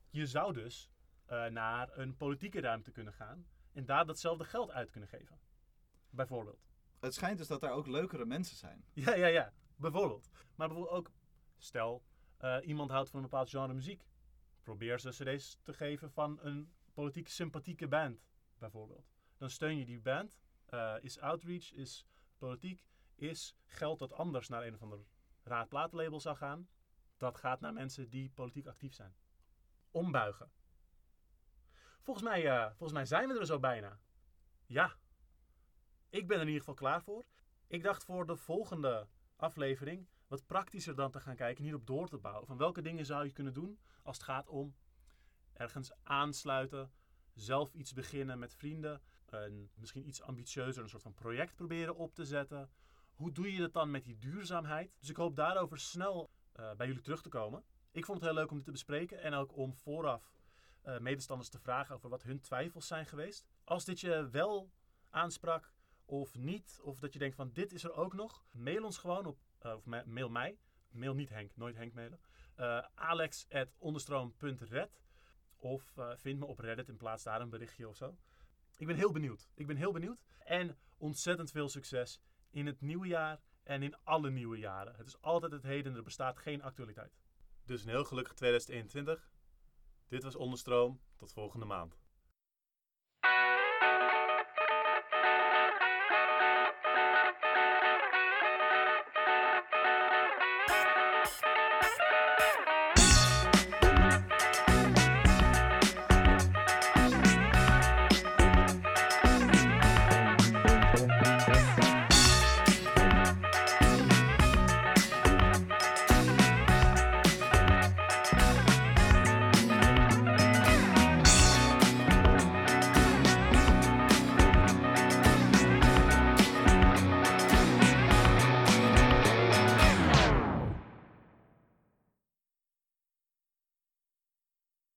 [0.09, 0.89] Je zou dus
[1.25, 5.39] eh, naar een politieke ruimte kunnen gaan en daar datzelfde geld uit kunnen geven.
[6.09, 6.65] Bijvoorbeeld.
[6.99, 8.85] Het schijnt dus dat daar ook leukere mensen zijn.
[8.93, 9.53] Ja, ja, ja.
[9.75, 10.29] Bijvoorbeeld.
[10.55, 11.11] Maar bijvoorbeeld ook,
[11.57, 12.03] stel,
[12.37, 14.05] eh, iemand houdt van een bepaald genre muziek.
[14.61, 18.27] Probeer ze cd's te geven van een politiek sympathieke band,
[18.57, 19.11] bijvoorbeeld.
[19.37, 20.43] Dan steun je die band.
[20.65, 22.05] eh, is outreach, is
[22.37, 22.85] politiek,
[23.15, 24.99] is geld dat anders naar een of ander
[25.43, 26.69] raadplaatlabel zou gaan.
[27.17, 29.15] Dat gaat naar mensen die politiek actief zijn.
[29.91, 30.51] Ombuigen.
[32.01, 33.99] Volgens mij, eh, volgens mij zijn we er zo bijna.
[34.65, 34.95] Ja.
[36.09, 37.25] Ik ben er in ieder geval klaar voor.
[37.67, 42.09] Ik dacht voor de volgende aflevering wat praktischer dan te gaan kijken en hierop door
[42.09, 42.47] te bouwen.
[42.47, 44.75] Van welke dingen zou je kunnen doen als het gaat om
[45.53, 46.91] ergens aansluiten,
[47.33, 52.15] zelf iets beginnen met vrienden, een misschien iets ambitieuzer een soort van project proberen op
[52.15, 52.69] te zetten.
[53.13, 54.95] Hoe doe je dat dan met die duurzaamheid?
[54.99, 57.63] Dus ik hoop daarover snel eh, bij jullie terug te komen.
[57.91, 60.35] Ik vond het heel leuk om dit te bespreken en ook om vooraf
[60.81, 63.45] eh, medestanders te vragen over wat hun twijfels zijn geweest.
[63.63, 64.71] Als dit je wel
[65.09, 65.73] aansprak
[66.05, 69.25] of niet, of dat je denkt van dit is er ook nog, mail ons gewoon
[69.25, 69.39] op,
[69.73, 70.57] of ma- mail mij,
[70.89, 72.19] mail niet Henk, nooit Henk mailen,
[72.59, 75.01] uh, alex.onderstroom.red
[75.57, 78.17] of eh, vind me op Reddit en plaats daar een berichtje of zo.
[78.77, 79.49] Ik ben heel benieuwd.
[79.53, 80.23] Ik ben heel benieuwd.
[80.39, 84.95] En ontzettend veel succes in het nieuwe jaar en in alle nieuwe jaren.
[84.95, 87.17] Het is altijd het heden, er bestaat geen actualiteit.
[87.65, 89.31] Dus een heel gelukkig 2021.
[90.07, 91.01] Dit was Onderstroom.
[91.15, 91.97] Tot volgende maand.